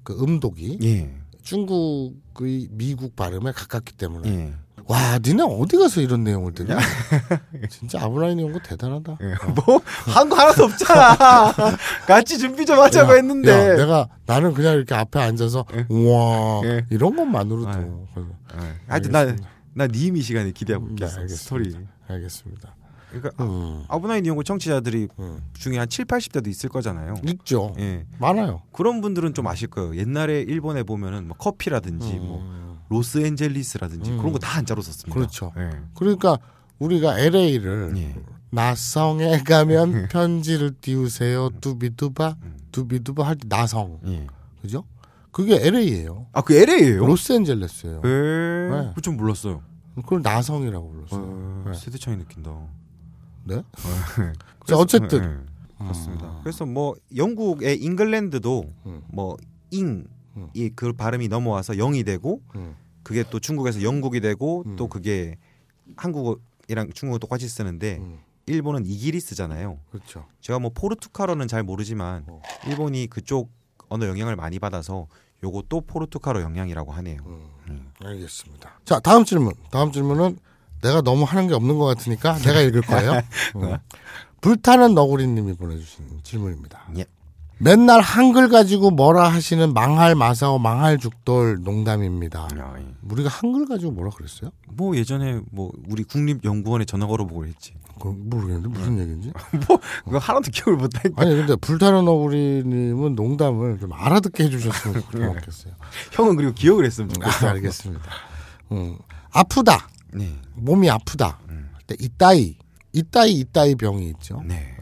[0.05, 1.11] 그 음독이 예.
[1.43, 4.53] 중국의 미국 발음에 가깝기 때문에 예.
[4.87, 6.77] 와 니네 어디 가서 이런 내용을 듣냐
[7.69, 9.33] 진짜 아브라인 연구 대단하다 예.
[9.65, 11.17] 뭐 한 거 하나도 없잖아.
[12.07, 13.51] 같이 준비 좀 하자고 야, 했는데.
[13.51, 16.85] 야, 내가 나는 그냥 이렇게 앞에 앉아서 우와 예.
[16.91, 17.79] 이런 것만으로도 아,
[18.61, 18.75] 예.
[18.87, 19.25] 하여튼 나
[19.77, 21.19] 나 니미 시간에 기대하고 네, 있겠어.
[21.19, 21.43] 알겠습니다.
[21.43, 21.75] 스토리.
[22.07, 22.75] 알겠습니다
[23.19, 25.39] 그러니까 음, 아브나인 이용고 청취자들이 음.
[25.54, 27.15] 중에 한 7, 80대도 있을 거잖아요.
[27.25, 28.06] 있죠 예.
[28.19, 29.95] 많아요 그런 분들은 좀 아실 거예요.
[29.95, 34.17] 옛날에 일본에 보면은 뭐 커피라든지 뭐 음, 로스앤젤리스라든지 음.
[34.17, 35.13] 그런 거 다 한자로 썼습니다.
[35.13, 35.51] 그렇죠.
[35.58, 35.69] 예.
[35.95, 36.38] 그러니까
[36.80, 38.15] 우리가 LA를 예.
[38.51, 42.58] 나성에 가면 편지를 띄우세요 두비두바 음.
[42.71, 44.28] 두비두바 할 때 나성 예.
[44.62, 44.84] 그죠?
[45.32, 46.28] 그게 LA예요.
[46.32, 47.06] 아, 그 LA예요?
[47.06, 48.01] 로스앤젤레스예요.
[48.06, 48.10] 예.
[48.10, 48.88] 네.
[48.89, 49.62] 그거 좀 몰랐어요.
[49.95, 51.21] 그걸 나성이라고 불렀어요.
[51.21, 51.73] 어, 네.
[51.73, 52.51] 세대 차이 느낀다.
[53.45, 53.62] 네?
[54.60, 55.23] 그래서- 어쨌든.
[55.23, 55.84] 예, 예.
[55.84, 56.39] 그렇습니다.
[56.41, 59.01] 그래서 뭐 영국의 잉글랜드도 음.
[59.10, 60.05] 뭐잉
[60.38, 60.49] 음.
[60.53, 62.75] 이그 발음이 넘어와서 영이 되고 음.
[63.03, 64.75] 그게 또 중국에서 영국이 되고 음.
[64.77, 65.38] 또 그게
[65.97, 68.19] 한국어랑 중국어 똑같이 쓰는데 음.
[68.47, 69.79] 일본은 이길이 쓰잖아요.
[69.91, 70.25] 그렇죠.
[70.41, 72.41] 제가 뭐 포르투갈어는 잘 모르지만 어.
[72.67, 73.51] 일본이 그쪽
[73.89, 75.08] 언어 영향을 많이 받아서
[75.43, 77.21] 요것도 포르투갈어 영향이라고 하네요.
[77.69, 77.91] 음.
[78.04, 78.79] 알겠습니다.
[78.85, 79.54] 자, 다음 질문.
[79.71, 80.37] 다음 질문은
[80.86, 83.13] 내가 너무 하는 게 없는 것 같으니까 내가 읽을 거예요.
[83.58, 83.77] 음.
[84.42, 86.86] 불타는 너구리님이 보내주신 질문입니다.
[86.98, 87.06] 예.
[87.58, 92.50] 맨날 한글 가지고 뭐라 하시는 망할 마사오 망할 죽돌 농담입니다.
[92.58, 92.86] 야, 예.
[93.10, 94.52] 우리가 한글 가지고 뭐라 그랬어요?
[94.67, 97.73] 뭐 예전에 뭐 우리 국립연구원에 전화 걸어보고 했지.
[97.96, 99.31] 그거 모르겠는데 무슨 얘기인지.
[100.04, 105.73] 그거 하나도 기억을 못하니까 아니 근데 불타는 너구리님은 농담을 좀 알아듣게 해주셨으면 고맙겠어요.
[106.12, 107.48] 형은 그리고 기억을 했으면 아, 좋겠어.
[107.48, 108.12] 알겠습니다.
[108.73, 108.98] 음,
[109.31, 109.88] 아프다.
[110.15, 110.35] 네.
[110.55, 111.39] 몸이 아프다.
[111.49, 111.69] 음.
[111.85, 112.57] 근데 이따이
[112.93, 114.41] 이따이 이따이 병이 있죠.
[114.45, 114.75] 네.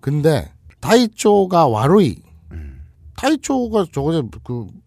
[0.00, 2.22] 근데 타이초가 와로이.
[2.52, 2.84] 음.
[3.16, 4.80] 타이초가 저거 그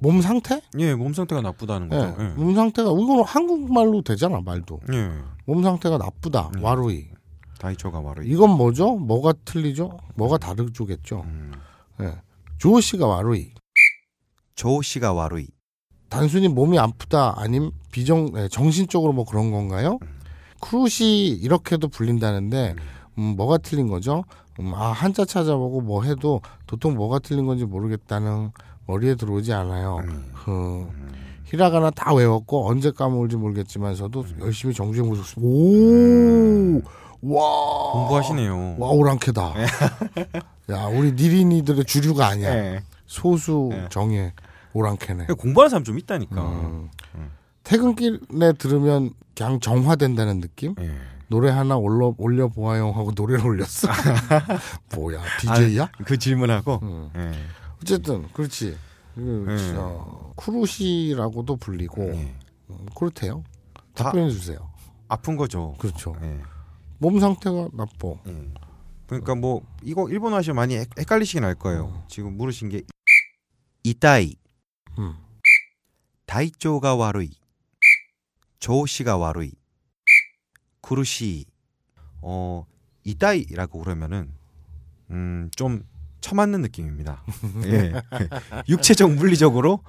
[0.00, 0.60] 몸 상태?
[0.78, 2.16] 예, 몸 상태가 나쁘다는 예, 거죠.
[2.22, 2.28] 예.
[2.30, 4.80] 몸 상태가 이거는 한국말로 되잖아 말도.
[4.92, 5.10] 예.
[5.44, 6.50] 몸 상태가 나쁘다.
[6.54, 6.62] 음.
[6.62, 7.08] 와로이.
[7.58, 8.28] 다이초가 와루이.
[8.28, 8.94] 이건 뭐죠?
[8.96, 9.98] 뭐가 틀리죠?
[10.14, 11.22] 뭐가 다르죠겠죠.
[11.26, 11.52] 음.
[12.00, 12.14] 예.
[12.58, 13.52] 조호 씨가 와루이.
[14.54, 15.48] 조 씨가 와루이.
[16.08, 19.98] 단순히 몸이 아프다 아님 비정 네, 정신적으로 뭐 그런 건가요?
[20.60, 22.74] 크루시 이렇게도 불린다는데
[23.18, 24.24] 음, 뭐가 틀린 거죠?
[24.60, 28.50] 음, 아 한자 찾아보고 뭐 해도 도통 뭐가 틀린 건지 모르겠다는
[28.86, 30.02] 머리에 들어오지 않아요.
[30.32, 30.88] 흠.
[31.44, 36.82] 히라가나 다 외웠고 언제 까먹을지 모르겠지만서도 열심히 정주행 보고 오,
[37.22, 38.76] 와, 공부하시네요.
[38.78, 39.54] 와 오랑캐다.
[40.70, 42.54] 야 우리 니린이들의 주류가 아니야.
[42.54, 42.80] 네.
[43.06, 43.86] 소수 네.
[43.88, 44.32] 정예
[44.72, 45.26] 오랑캐네.
[45.38, 46.42] 공부하는 사람 좀 있다니까.
[46.42, 46.90] 음.
[47.64, 50.74] 퇴근길에 들으면 그냥 정화된다는 느낌?
[50.80, 50.94] 예.
[51.28, 53.88] 노래 하나 올려 올려 보아요 하고 노래를 올렸어.
[54.96, 55.90] 뭐야 DJ야?
[56.04, 56.78] 그 질문하고.
[56.82, 57.10] 음.
[57.16, 57.32] 예.
[57.82, 58.76] 어쨌든 그렇지.
[59.14, 59.74] 그, 네.
[59.76, 62.34] 어, 쿠루시라고도 불리고 예.
[62.70, 63.42] 음, 그렇대요.
[63.94, 64.70] 다- 답변해 주세요.
[65.08, 65.74] 아픈 거죠.
[65.78, 66.14] 그렇죠.
[66.22, 66.40] 예.
[66.98, 68.14] 몸 상태가 나빠.
[68.28, 68.48] 예.
[69.06, 71.92] 그러니까 뭐 이거 일본어 하시면 많이 헷- 헷갈리시긴 할 거예요.
[71.94, 72.02] 음.
[72.08, 72.82] 지금 물으신 게
[73.82, 74.36] 이따이,
[74.98, 75.14] 음.
[76.26, 77.30] 다이초가 와루이,
[78.60, 79.52] 조시가 와루이,
[80.80, 81.46] 쿠루시.
[82.20, 82.66] 어
[83.04, 84.32] 이따이라고 그러면은
[85.10, 85.84] 음좀
[86.20, 87.22] 처맞는 느낌입니다.
[87.66, 87.92] 예.
[88.68, 89.84] 육체적 물리적으로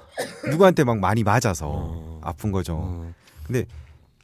[0.50, 2.22] 누구한테 막 많이 맞아서 음.
[2.22, 2.84] 아픈 거죠.
[2.84, 3.14] 음.
[3.44, 3.66] 근데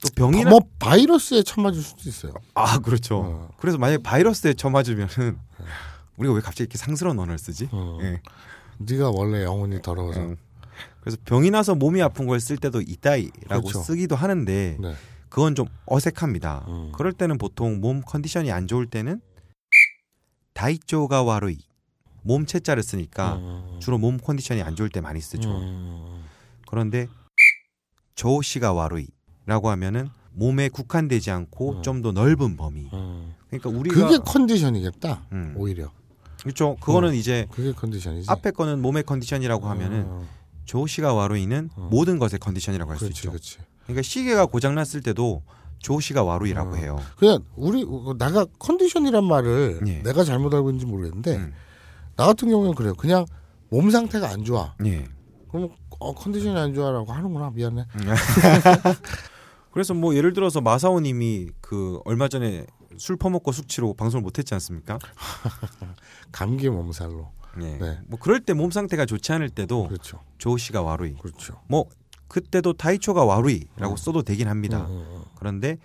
[0.01, 2.33] 또 병이나 뭐 바이러스에 처맞을 수도 있어요.
[2.53, 3.17] 아 그렇죠.
[3.17, 3.49] 어.
[3.57, 5.39] 그래서 만약에 바이러스에 처맞으면은
[6.17, 7.69] 우리가 왜 갑자기 이렇게 상스러운 언어를 쓰지?
[7.71, 7.97] 어.
[8.01, 8.21] 예.
[8.77, 10.19] 네가 원래 영혼이 더러워서.
[10.21, 10.37] 음.
[11.05, 13.79] 그래서 병이 나서 몸이 아픈 걸 쓸 때도 이따이라고 그렇죠.
[13.79, 14.93] 쓰기도 하는데 네.
[15.29, 16.65] 그건 좀 어색합니다.
[16.67, 16.91] 음.
[16.93, 19.21] 그럴 때는 보통 몸 컨디션이 안 좋을 때는
[20.53, 21.59] 다이쪼가 와루이
[22.23, 23.77] 몸 채자를 쓰니까 음.
[23.79, 25.49] 주로 몸 컨디션이 안 좋을 때 많이 쓰죠.
[25.49, 26.23] 음.
[26.67, 27.07] 그런데
[28.15, 31.81] 조시가 와루이라고 하면은 몸에 국한되지 않고 음.
[31.83, 32.89] 좀더 넓은 범위.
[32.93, 33.33] 음.
[33.49, 35.27] 그러니까 우리가 그게 컨디션이겠다.
[35.33, 35.53] 음.
[35.57, 35.91] 오히려
[36.41, 36.75] 그렇죠.
[36.79, 38.29] 그거는 이제 그게 컨디션이지.
[38.29, 40.25] 앞에 거는 몸의 컨디션이라고 하면은 어,
[40.65, 41.87] 조시가 와루이는 음.
[41.89, 43.29] 모든 것의 컨디션이라고 할 수 있죠.
[43.29, 43.57] 그렇지.
[43.83, 45.43] 그러니까 시계가 고장 났을 때도
[45.79, 46.77] 조시가 와루이라고 음.
[46.77, 46.99] 해요.
[47.17, 50.01] 그냥 우리 어, 나가 컨디션이란 말을 예.
[50.03, 51.53] 내가 잘못 알고 있는지 모르겠는데 음.
[52.15, 52.93] 나 같은 경우는 그래요.
[52.95, 53.25] 그냥
[53.69, 54.73] 몸 상태가 안 좋아.
[54.85, 55.05] 예.
[55.51, 57.51] 그럼 어, 컨디션이 안 좋아라고 하는구나.
[57.51, 57.85] 미안해.
[59.71, 62.65] 그래서 뭐 예를 들어서 마사오님이 그 얼마 전에
[62.97, 64.97] 술 퍼먹고 숙취로 방송을 못했지 않습니까?
[66.31, 67.29] 감기 몸살로.
[67.61, 67.77] 예.
[67.77, 67.99] 네.
[68.07, 70.19] 뭐 그럴 때 몸 상태가 좋지 않을 때도 그렇죠.
[70.37, 71.15] 조시가 와루이.
[71.15, 71.61] 그렇죠.
[71.67, 71.85] 뭐
[72.27, 73.97] 그때도 다이초가 와루이라고 음.
[73.97, 74.85] 써도 되긴 합니다.
[74.87, 75.77] 음, 음, 그런데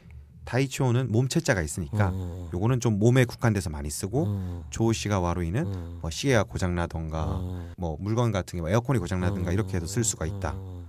[0.44, 5.66] 다이초는 몸 채자가 있으니까 음, 음, 요거는 좀 몸에 국한돼서 많이 쓰고 음, 조시가 와루이는
[5.66, 9.76] 음, 뭐 시계가 고장 나던가 음, 뭐 물건 같은 게뭐 에어컨이 고장 나든가 음, 이렇게
[9.76, 10.52] 해도 쓸 수가 있다.
[10.54, 10.88] 음,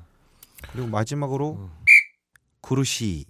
[0.72, 1.70] 그리고 마지막으로 음.
[2.62, 3.26] 구루시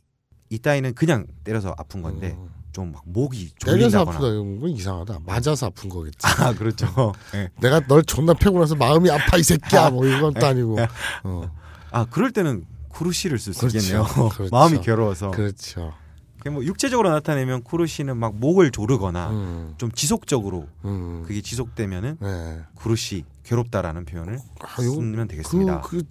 [0.49, 2.49] 이따위는 그냥 때려서 아픈 건데 음.
[2.71, 5.19] 좀 막 목이 때려서 졸린다거나 아프다 이건 건 이상하다.
[5.25, 6.17] 맞아서 아픈 거겠지.
[6.23, 7.13] 아 그렇죠.
[7.35, 7.49] 예.
[7.61, 9.89] 내가 널 존나 패고 나서 마음이 아파 이 새끼야.
[9.91, 10.77] 뭐 이건 또 아니고.
[11.23, 11.51] 어,
[11.91, 13.77] 아 그럴 때는 구루시를 쓸수 그렇죠.
[13.77, 14.03] 있겠네요.
[14.33, 14.49] 그렇죠.
[14.51, 15.31] 마음이 괴로워서.
[15.31, 15.93] 그렇죠.
[16.49, 21.23] 뭐 육체적으로 나타내면 구루시는 막 목을 조르거나 음, 좀 지속적으로 음.
[21.27, 22.61] 그게 지속되면은 네.
[22.73, 25.81] 구루시 괴롭다라는 표현을 아, 쓰면 되겠습니다.
[25.81, 26.03] 그, 그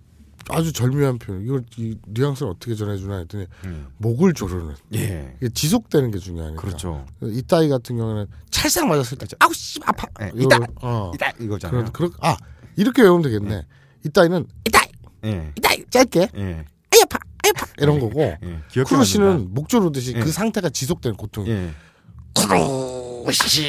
[0.53, 1.43] 아주 절묘한 표현.
[1.43, 3.87] 이걸 이 뉘앙스를 어떻게 전해주나 했더니 음.
[3.99, 4.75] 목을 조르는.
[4.95, 5.35] 예.
[5.41, 6.61] 이게 지속되는 게 중요하니까.
[6.61, 7.07] 그렇죠.
[7.23, 10.07] 이따이 같은 경우는 찰싹 맞았을 때 아우 씨 아파.
[10.23, 10.59] 예, 이따!
[10.83, 11.13] 어.
[11.15, 11.85] 이따 이거잖아요.
[11.85, 12.37] 그런 그런 아
[12.77, 13.67] 이렇게 외우면 되겠네.
[14.05, 14.87] 이따이는 이따이
[15.25, 15.53] 예.
[15.57, 16.65] 이따이 짧게 예.
[16.93, 18.39] 아이 아파 아이 아파 이런 거고 예.
[18.85, 20.21] 苦しい는 목 조르듯이 예.
[20.21, 21.47] 그 상태가 지속되는 고통.
[21.47, 21.71] 이 예.
[22.35, 23.00] 苦
[23.31, 23.63] しい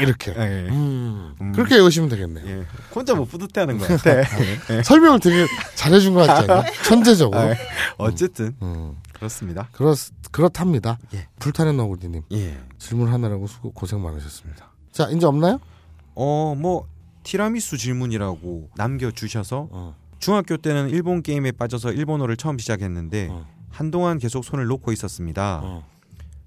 [0.00, 0.34] 이렇게.
[0.36, 0.40] 예.
[0.40, 0.68] 예.
[0.70, 1.52] 음, 음.
[1.52, 2.42] 그렇게 외우시면 되겠네.
[2.46, 2.66] 예.
[2.94, 4.20] 혼자 뭐 뿌듯해하는 것 같아.
[4.70, 4.82] 예.
[4.82, 6.64] 설명을 되게 잘해준 것 같지 않냐?
[6.84, 7.40] 천재적으로.
[7.40, 7.54] 아,
[7.98, 9.68] 어쨌든 음, 그렇습니다.
[9.72, 9.94] 그렇
[10.32, 10.98] 그렇답니다.
[11.14, 11.28] 예.
[11.38, 12.58] 불타는 너구리님 예.
[12.78, 14.72] 질문 하느라고 수고 고생 많으셨습니다.
[14.92, 15.60] 자 이제 없나요?
[16.14, 16.86] 어, 뭐
[17.22, 19.94] 티라미수 질문이라고 남겨 주셔서 어.
[20.18, 23.46] 중학교 때는 일본 게임에 빠져서 일본어를 처음 시작했는데 어.
[23.70, 25.60] 한동안 계속 손을 놓고 있었습니다.
[25.62, 25.86] 어.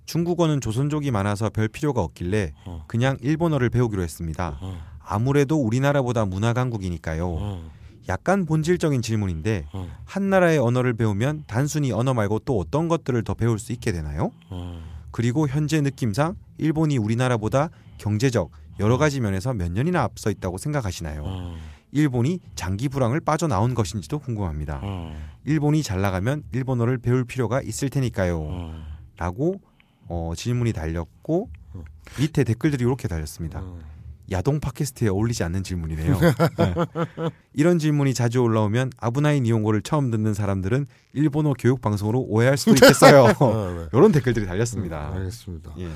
[0.06, 2.84] 중국어는 조선족이 많아서 별 필요가 없길래 어.
[2.88, 4.58] 그냥 일본어를 배우기로 했습니다.
[4.62, 4.78] 어.
[5.00, 7.28] 아무래도 우리나라보다 문화 강국이니까요.
[7.28, 7.72] 어.
[8.10, 9.88] 약간 본질적인 질문인데 어.
[10.06, 14.32] 한 나라의 언어를 배우면 단순히 언어 말고 또 어떤 것들을 더 배울 수 있게 되나요?
[14.50, 14.84] 어.
[15.12, 21.24] 그리고 현재 느낌상 일본이 우리나라보다 경제적 여러 가지 면에서 몇 년이나 앞서 있다고 생각하시나요?
[21.26, 21.56] 어.
[21.92, 24.80] 일본이 장기 불황을 빠져나온 것인지도 궁금합니다.
[24.82, 25.16] 어.
[25.46, 28.40] 일본이 잘 나가면 일본어를 배울 필요가 있을 테니까요.
[28.42, 28.84] 어.
[29.18, 29.62] 라고
[30.12, 31.84] 어, 질문이 달렸고 음.
[32.20, 33.62] 밑에 댓글들이 이렇게 달렸습니다.
[33.64, 33.80] 어.
[34.30, 36.20] 야동 팟캐스트에 어울리지 않는 질문이네요.
[36.60, 36.74] 네.
[37.54, 43.34] 이런 질문이 자주 올라오면 아브나인 이용고를 처음 듣는 사람들은 일본어 교육 방송으로 오해할 수도 있겠어요.
[43.40, 43.88] 어, 네.
[43.94, 45.12] 이런 댓글들이 달렸습니다.
[45.12, 45.74] 음, 알겠습니다.
[45.80, 45.90] 예.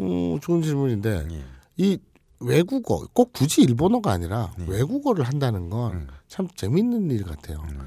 [0.00, 1.44] 음, 좋은 질문인데 예.
[1.76, 1.98] 이
[2.40, 4.66] 외국어 꼭 굳이 일본어가 아니라 네.
[4.68, 6.06] 외국어를 한다는 건 음.
[6.28, 7.66] 참 재밌는 일 같아요.
[7.70, 7.80] 음.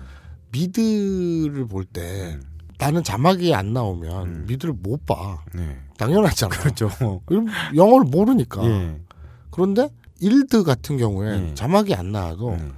[0.51, 2.56] 미드를 볼때 음.
[2.77, 4.45] 나는 자막이 안 나오면 음.
[4.47, 5.43] 미드를 못 봐.
[5.53, 5.79] 네.
[5.97, 6.55] 당연하잖아.
[6.55, 6.89] 그렇죠.
[7.75, 8.63] 영어를 모르니까.
[8.65, 9.01] 예.
[9.49, 11.53] 그런데 일드 같은 경우에 예.
[11.55, 12.71] 자막이 안 나와도 네.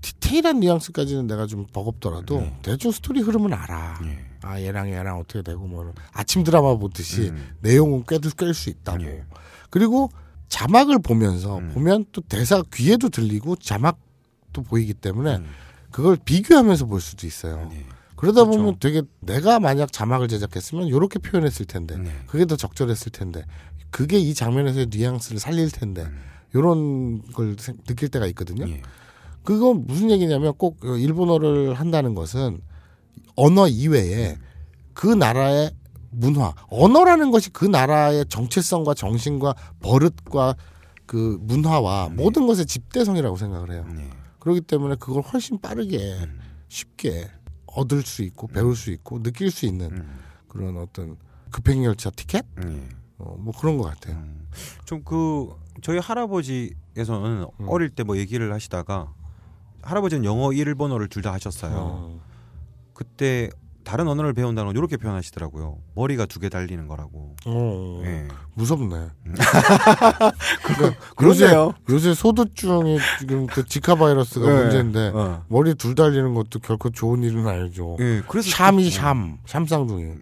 [0.00, 2.58] 디테일한 뉘앙스까지는 내가 좀 버겁더라도 네.
[2.62, 4.00] 대충 스토리 흐름은 알아.
[4.04, 4.18] 예.
[4.42, 7.56] 아 얘랑 얘랑 어떻게 되고 뭐 아침 드라마 보듯이 음.
[7.60, 9.02] 내용은 꿰도 꿰수 있다고.
[9.04, 9.24] 예.
[9.70, 10.10] 그리고
[10.48, 11.70] 자막을 보면서 음.
[11.74, 15.46] 보면 또 대사 귀에도 들리고 자막도 보이기 때문에 음.
[15.90, 17.70] 그걸 비교하면서 볼 수도 있어요.
[18.22, 18.26] 네.
[18.26, 18.58] 그러다 그렇죠.
[18.58, 22.10] 보면 되게 내가 만약 자막을 제작했으면 이렇게 표현했을 텐데 네.
[22.26, 23.44] 그게 더 적절했을 텐데
[23.90, 26.18] 그게 이 장면에서의 뉘앙스를 살릴 텐데 음.
[26.54, 28.68] 이런 걸 생- 느낄 때가 있거든요.
[28.68, 28.80] 예.
[29.42, 32.60] 그건 무슨 얘기냐면 꼭 일본어를 한다는 것은
[33.34, 34.36] 언어 이외에
[34.94, 35.72] 그 나라의
[36.10, 40.54] 문화, 언어라는 것이 그 나라의 정체성과 정신과 버릇과
[41.06, 42.14] 그 문화와 네.
[42.14, 43.84] 모든 것의 집대성이라고 생각을 해요.
[43.96, 44.08] 네.
[44.38, 46.38] 그렇기 때문에 그걸 훨씬 빠르게 음.
[46.68, 47.28] 쉽게
[47.74, 50.18] 얻을 수 있고 배울 수 있고 느낄 수 있는 음.
[50.48, 51.16] 그런 어떤
[51.50, 52.88] 급행열차 티켓 예.
[53.18, 54.16] 어, 뭐 그런 것 같아요.
[54.16, 54.48] 음.
[54.84, 57.68] 좀그 저희 할아버지에서는 음.
[57.68, 59.12] 어릴 때 뭐 얘기를 하시다가
[59.82, 61.74] 할아버지는 영어 일본어를 둘 다 하셨어요.
[61.76, 62.20] 어.
[62.94, 63.48] 그때
[63.84, 65.78] 다른 언어를 배운다는 건 이렇게 표현하시더라고요.
[65.94, 67.34] 머리가 두 개 달리는 거라고.
[67.46, 68.26] 어, 예.
[68.54, 69.08] 무섭네.
[71.16, 71.74] 그러세요.
[71.88, 74.62] 요새, 요새 소두증이 지금 그 지카 바이러스가 네.
[74.62, 75.44] 문제인데 어.
[75.48, 77.96] 머리 둘 달리는 것도 결코 좋은 일은 아니죠.
[78.00, 78.22] 예.
[78.28, 80.02] 그래서 샴이 샴, 샴쌍둥이.
[80.04, 80.16] 예.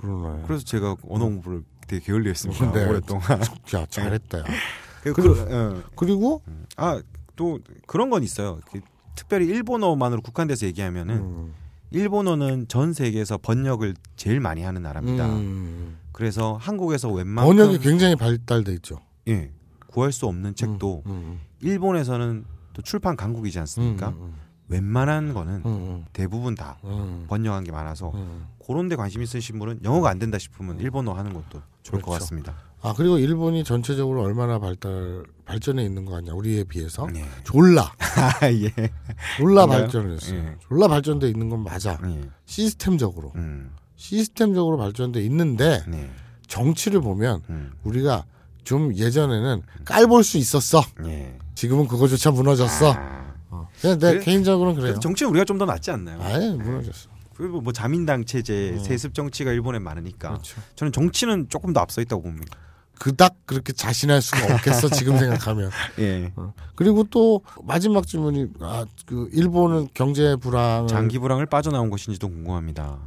[0.00, 0.42] 그러네.
[0.46, 2.72] 그래서 제가 언어 공부를 되게 게을리했습니다.
[2.72, 2.86] 네.
[2.86, 3.24] 오랫동안.
[3.74, 4.38] 야 잘했다.
[4.40, 4.44] 야.
[5.02, 5.82] 그, 그리고- 그, 예.
[5.96, 6.42] 그리고
[6.76, 7.00] 아,
[7.36, 8.60] 또 그런 건 있어요.
[8.70, 8.80] 그
[9.14, 11.54] 특별히 일본어만으로 국한돼서 얘기하면은 음,
[11.94, 15.26] 일본어는 전 세계에서 번역을 제일 많이 하는 나라입니다.
[15.26, 18.98] 음, 그래서 한국에서 웬만큼 번역이 굉장히 발달돼 있죠.
[19.28, 19.52] 예,
[19.86, 24.08] 구할 수 없는 책도 음, 일본에서는 또 출판 강국이지 음, 않습니까?
[24.08, 24.34] 음,
[24.68, 28.48] 웬만한 거는 음, 음, 대부분 다 음, 번역한 게 많아서 음.
[28.66, 32.24] 그런 데 관심 있으신 분은 영어가 안 된다 싶으면 일본어 하는 것도 좋을 것 그렇죠.
[32.24, 32.56] 같습니다.
[32.82, 37.24] 아 그리고 일본이 전체적으로 얼마나 발달 발전해 있는 거 같냐 우리에 비해서 예.
[37.44, 38.70] 졸라 아, 예.
[39.36, 39.68] 졸라 그런가요?
[39.82, 40.38] 발전을 했어요.
[40.38, 40.56] 예.
[40.68, 41.98] 졸라 발전돼 있는 건 맞아.
[42.06, 42.28] 예.
[42.46, 43.70] 시스템적으로 음.
[43.96, 46.10] 시스템적으로 발전돼 있는데 네.
[46.46, 47.72] 정치를 보면 음.
[47.84, 48.24] 우리가
[48.64, 50.82] 좀 예전에는 깔볼 수 있었어.
[51.06, 51.36] 예.
[51.54, 52.92] 지금은 그거조차 무너졌어.
[52.94, 53.34] 아.
[53.50, 53.68] 어.
[53.80, 54.24] 그냥 내 그래?
[54.24, 54.98] 개인적으로는 그래요.
[55.00, 56.18] 정치는 우리가 좀 더 낫지 않나요?
[56.22, 57.10] 아예 무너졌어.
[57.36, 58.82] 그리고 뭐 자민당 체제, 음.
[58.82, 60.60] 세습 정치가 일본에 많으니까 그렇죠.
[60.76, 62.56] 저는 정치는 조금 더 앞서 있다고 봅니다.
[62.98, 65.70] 그닥 그렇게 자신할 수가 없겠어 지금 생각하면.
[65.98, 66.32] 예.
[66.76, 72.98] 그리고 또 마지막 질문이 아 그 일본은 경제 불황 장기 불황을 빠져나온 것인지도 궁금합니다.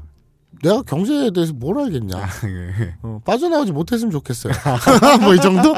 [0.63, 2.17] 내가 경제에 대해서 뭘 알겠냐.
[2.17, 2.95] 예.
[3.03, 4.53] 어, 빠져나오지 못했으면 좋겠어요.
[5.21, 5.73] 뭐 이 정도?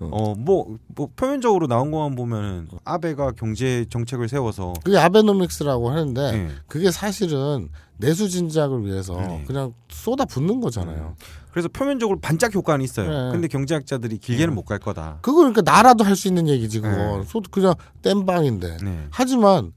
[0.00, 6.48] 어, 뭐, 뭐, 표면적으로 나온 것만 보면은, 아베가 경제 정책을 세워서, 그게 아베노믹스라고 하는데 예.
[6.68, 7.68] 그게 사실은
[7.98, 9.44] 내수 진작을 위해서 네.
[9.46, 11.16] 그냥 쏟아 붓는 거잖아요.
[11.52, 13.08] 그래서 표면적으로 반짝 효과는 있어요.
[13.08, 13.32] 네.
[13.32, 14.54] 근데 경제학자들이 길게는 네.
[14.54, 15.18] 못갈 거다.
[15.22, 17.18] 그거 그러니까 나라도 할 수 있는 얘기지 그거.
[17.18, 17.24] 네.
[17.24, 18.76] 소 그냥 땜빵인데.
[18.82, 19.06] 네.
[19.10, 19.72] 하지만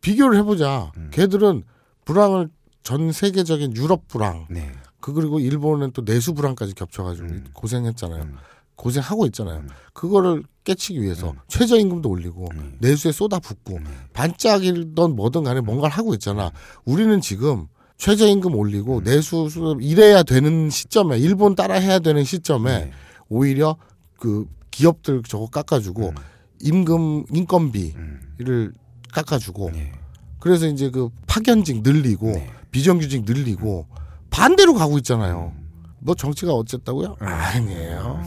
[0.00, 0.92] 비교를 해보자.
[0.96, 1.10] 음.
[1.12, 1.62] 걔들은
[2.04, 2.48] 불황을
[2.82, 4.72] 전 세계적인 유럽 불황, 네.
[5.00, 7.44] 그 그리고 일본은 또 내수 불황까지 겹쳐가지고 음.
[7.52, 8.22] 고생했잖아요.
[8.22, 8.36] 음.
[8.74, 9.58] 고생하고 있잖아요.
[9.60, 9.68] 음.
[9.92, 11.36] 그거를 깨치기 위해서 음.
[11.48, 12.76] 최저임금도 올리고 음.
[12.80, 13.84] 내수에 쏟아붓고 음.
[14.12, 16.50] 반짝이던 뭐든 간에 뭔가를 하고 있잖아.
[16.84, 19.04] 우리는 지금 최저임금 올리고 음.
[19.04, 22.92] 내수 수- 이래야 되는 시점에 일본 따라 해야 되는 시점에 네.
[23.28, 23.76] 오히려
[24.18, 26.14] 그 기업들 저거 깎아주고 음.
[26.62, 27.92] 임금 인건비를
[28.48, 28.72] 음.
[29.12, 29.92] 깎아주고 네.
[30.40, 32.50] 그래서 이제 그 파견직 늘리고 네.
[32.70, 33.86] 비정규직 늘리고
[34.30, 35.52] 반대로 가고 있잖아요.
[35.56, 35.62] 음.
[36.04, 37.16] 뭐 정치가 어쨌다고요?
[37.20, 37.26] 네.
[37.26, 38.20] 아니에요.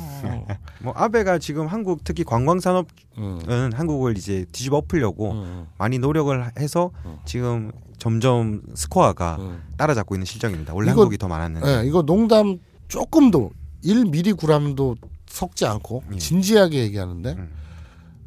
[0.79, 2.87] 뭐, 아베가 지금 한국, 특히 관광 산업은
[3.17, 3.69] 음.
[3.73, 5.67] 한국을 이제 뒤집어 엎으려고 음.
[5.77, 7.17] 많이 노력을 해서 음.
[7.25, 7.71] 지금
[8.05, 9.63] 점점 스코어가 음.
[9.77, 10.75] 따라잡고 있는 실정입니다.
[10.75, 11.67] 원래 이거- 한국이 더 많았는데.
[11.81, 13.49] 예, 이거 농담 조금도
[13.83, 14.95] 1미리 구람도
[15.25, 16.17] 섞지 않고 예.
[16.19, 17.49] 진지하게 얘기하는데 음.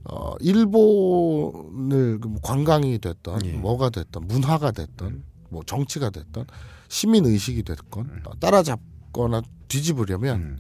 [0.03, 3.53] 어, 일본을 그뭐 관광이 됐던 예.
[3.53, 6.47] 뭐가 됐던 문화가 됐던 뭐 정치가 됐던
[6.89, 10.59] 시민 의식이 됐건 어, 따라잡거나 뒤집으려면 음.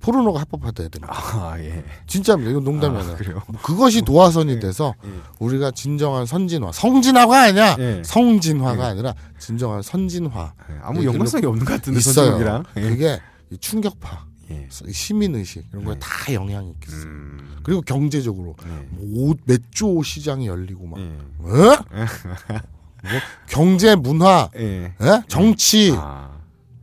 [0.00, 1.12] 포르노가 합법화돼야 됩니다.
[1.14, 1.84] 아, 예.
[2.06, 2.50] 진짜입니다.
[2.50, 3.16] 이건 농담이 아, 아니에요.
[3.16, 3.42] 그래요?
[3.48, 5.10] 뭐 그것이 도화선이 돼서 예.
[5.38, 7.76] 우리가 진정한 선진화, 성진화가 아니야.
[7.78, 8.02] 예.
[8.04, 8.90] 성진화가 예.
[8.90, 10.52] 아니라 진정한 선진화.
[10.70, 12.62] 예, 아무 네, 연관성이 없는 것 같은데 있어요.
[12.76, 12.80] 예.
[12.80, 13.20] 그게
[13.50, 14.26] 이 충격파.
[14.50, 14.68] 예.
[14.70, 17.02] 시민 의식 이런 거에 다 영향이 있겠어요.
[17.02, 17.56] 음.
[17.64, 18.86] 그리고 경제적으로 네.
[18.90, 21.04] 뭐 옷, 맥주 시장이 열리고 막 예.
[21.40, 21.76] 어?
[23.02, 23.12] 뭐
[23.48, 24.94] 경제, 문화, 예.
[25.00, 25.22] 예?
[25.28, 26.30] 정치 아,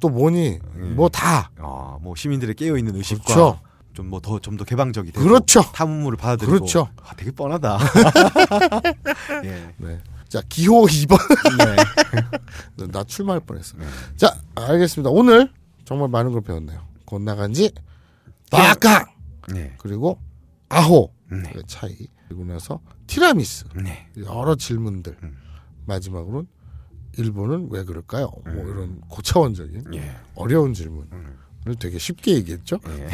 [0.04, 0.60] 또 뭐니
[0.98, 3.60] 뭐 다 아, 뭐 시민들의 깨어 있는 의식과 그렇죠.
[3.94, 5.62] 좀 뭐 더 좀 더 개방적이 되고 그렇죠.
[5.74, 6.90] 탐문물을 받아들이고 그렇죠.
[7.02, 7.80] 아, 되게 뻔하다.
[9.46, 9.74] 예.
[9.78, 10.00] 네.
[10.28, 11.18] 자 기호 2번
[12.78, 12.88] 네.
[12.92, 13.78] 나 출마할 뻔했어.
[14.18, 15.10] 자 알겠습니다.
[15.10, 15.50] 오늘
[15.86, 16.82] 정말 많은 걸 배웠네요.
[17.06, 17.72] 건나간지
[18.52, 19.06] 빠강
[19.54, 19.74] 네.
[19.78, 20.20] 그리고
[20.68, 21.50] 아호 네.
[21.56, 21.96] 의 차이
[22.28, 24.08] 그리고 나서 티라미스 네.
[24.18, 25.38] 여러 질문들 음.
[25.86, 26.48] 마지막으로는
[27.18, 28.32] 일본은 왜 그럴까요?
[28.46, 30.12] 뭐 이런 고차원적인 예.
[30.36, 31.06] 어려운 질문을
[31.80, 32.80] 되게 쉽게 얘기했죠.
[32.88, 33.08] 예.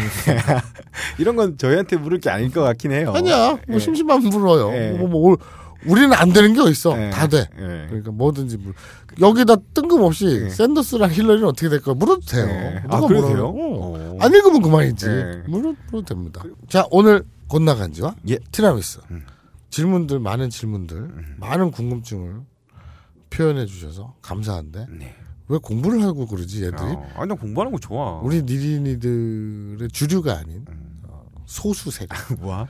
[1.20, 3.14] 이런 건 저희한테 물을 게 아닐 것 같긴 해요.
[3.16, 3.80] 아니야, 뭐 예.
[3.80, 4.74] 심심하면 물어요.
[4.74, 4.92] 예.
[4.92, 5.38] 뭐, 뭐,
[5.86, 7.00] 우리는 안 되는 게 어딨어.
[7.02, 7.10] 예.
[7.10, 7.48] 다 돼.
[7.58, 7.86] 예.
[7.88, 8.74] 그러니까 뭐든지 물.
[9.20, 10.50] 여기다 뜬금없이 예.
[10.50, 12.48] 샌더스랑 힐러리는 어떻게 될까 물어도 돼요.
[12.48, 12.82] 예.
[12.84, 13.48] 누가 아, 물어요?
[13.48, 13.54] 어.
[13.56, 14.18] 어.
[14.20, 15.06] 안 읽으면 그만이지.
[15.08, 15.44] 예.
[15.48, 16.44] 물어, 물어도 됩니다.
[16.68, 18.38] 자, 오늘 건나간지와 예.
[18.52, 19.00] 티라미스.
[19.12, 19.26] 음.
[19.70, 22.42] 질문들, 많은 질문들, 많은 궁금증을
[23.30, 25.16] 표현해 주셔서 감사한데, 네.
[25.48, 26.82] 왜 공부를 하고 그러지, 얘들이?
[26.82, 28.20] 어, 아니 나 공부하는 거 좋아.
[28.20, 31.02] 우리 니린이들의 주류가 아닌 음.
[31.08, 32.68] 어, 소수색들이 뭐야?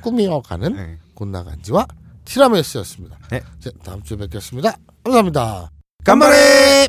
[0.00, 0.98] 꾸미어가는 네.
[1.14, 1.86] 곤나간지와
[2.24, 3.18] 티라미수였습니다.
[3.30, 3.40] 네.
[3.60, 4.76] 자, 다음 주에 뵙겠습니다.
[5.04, 5.70] 감사합니다.
[6.04, 6.88] 간발에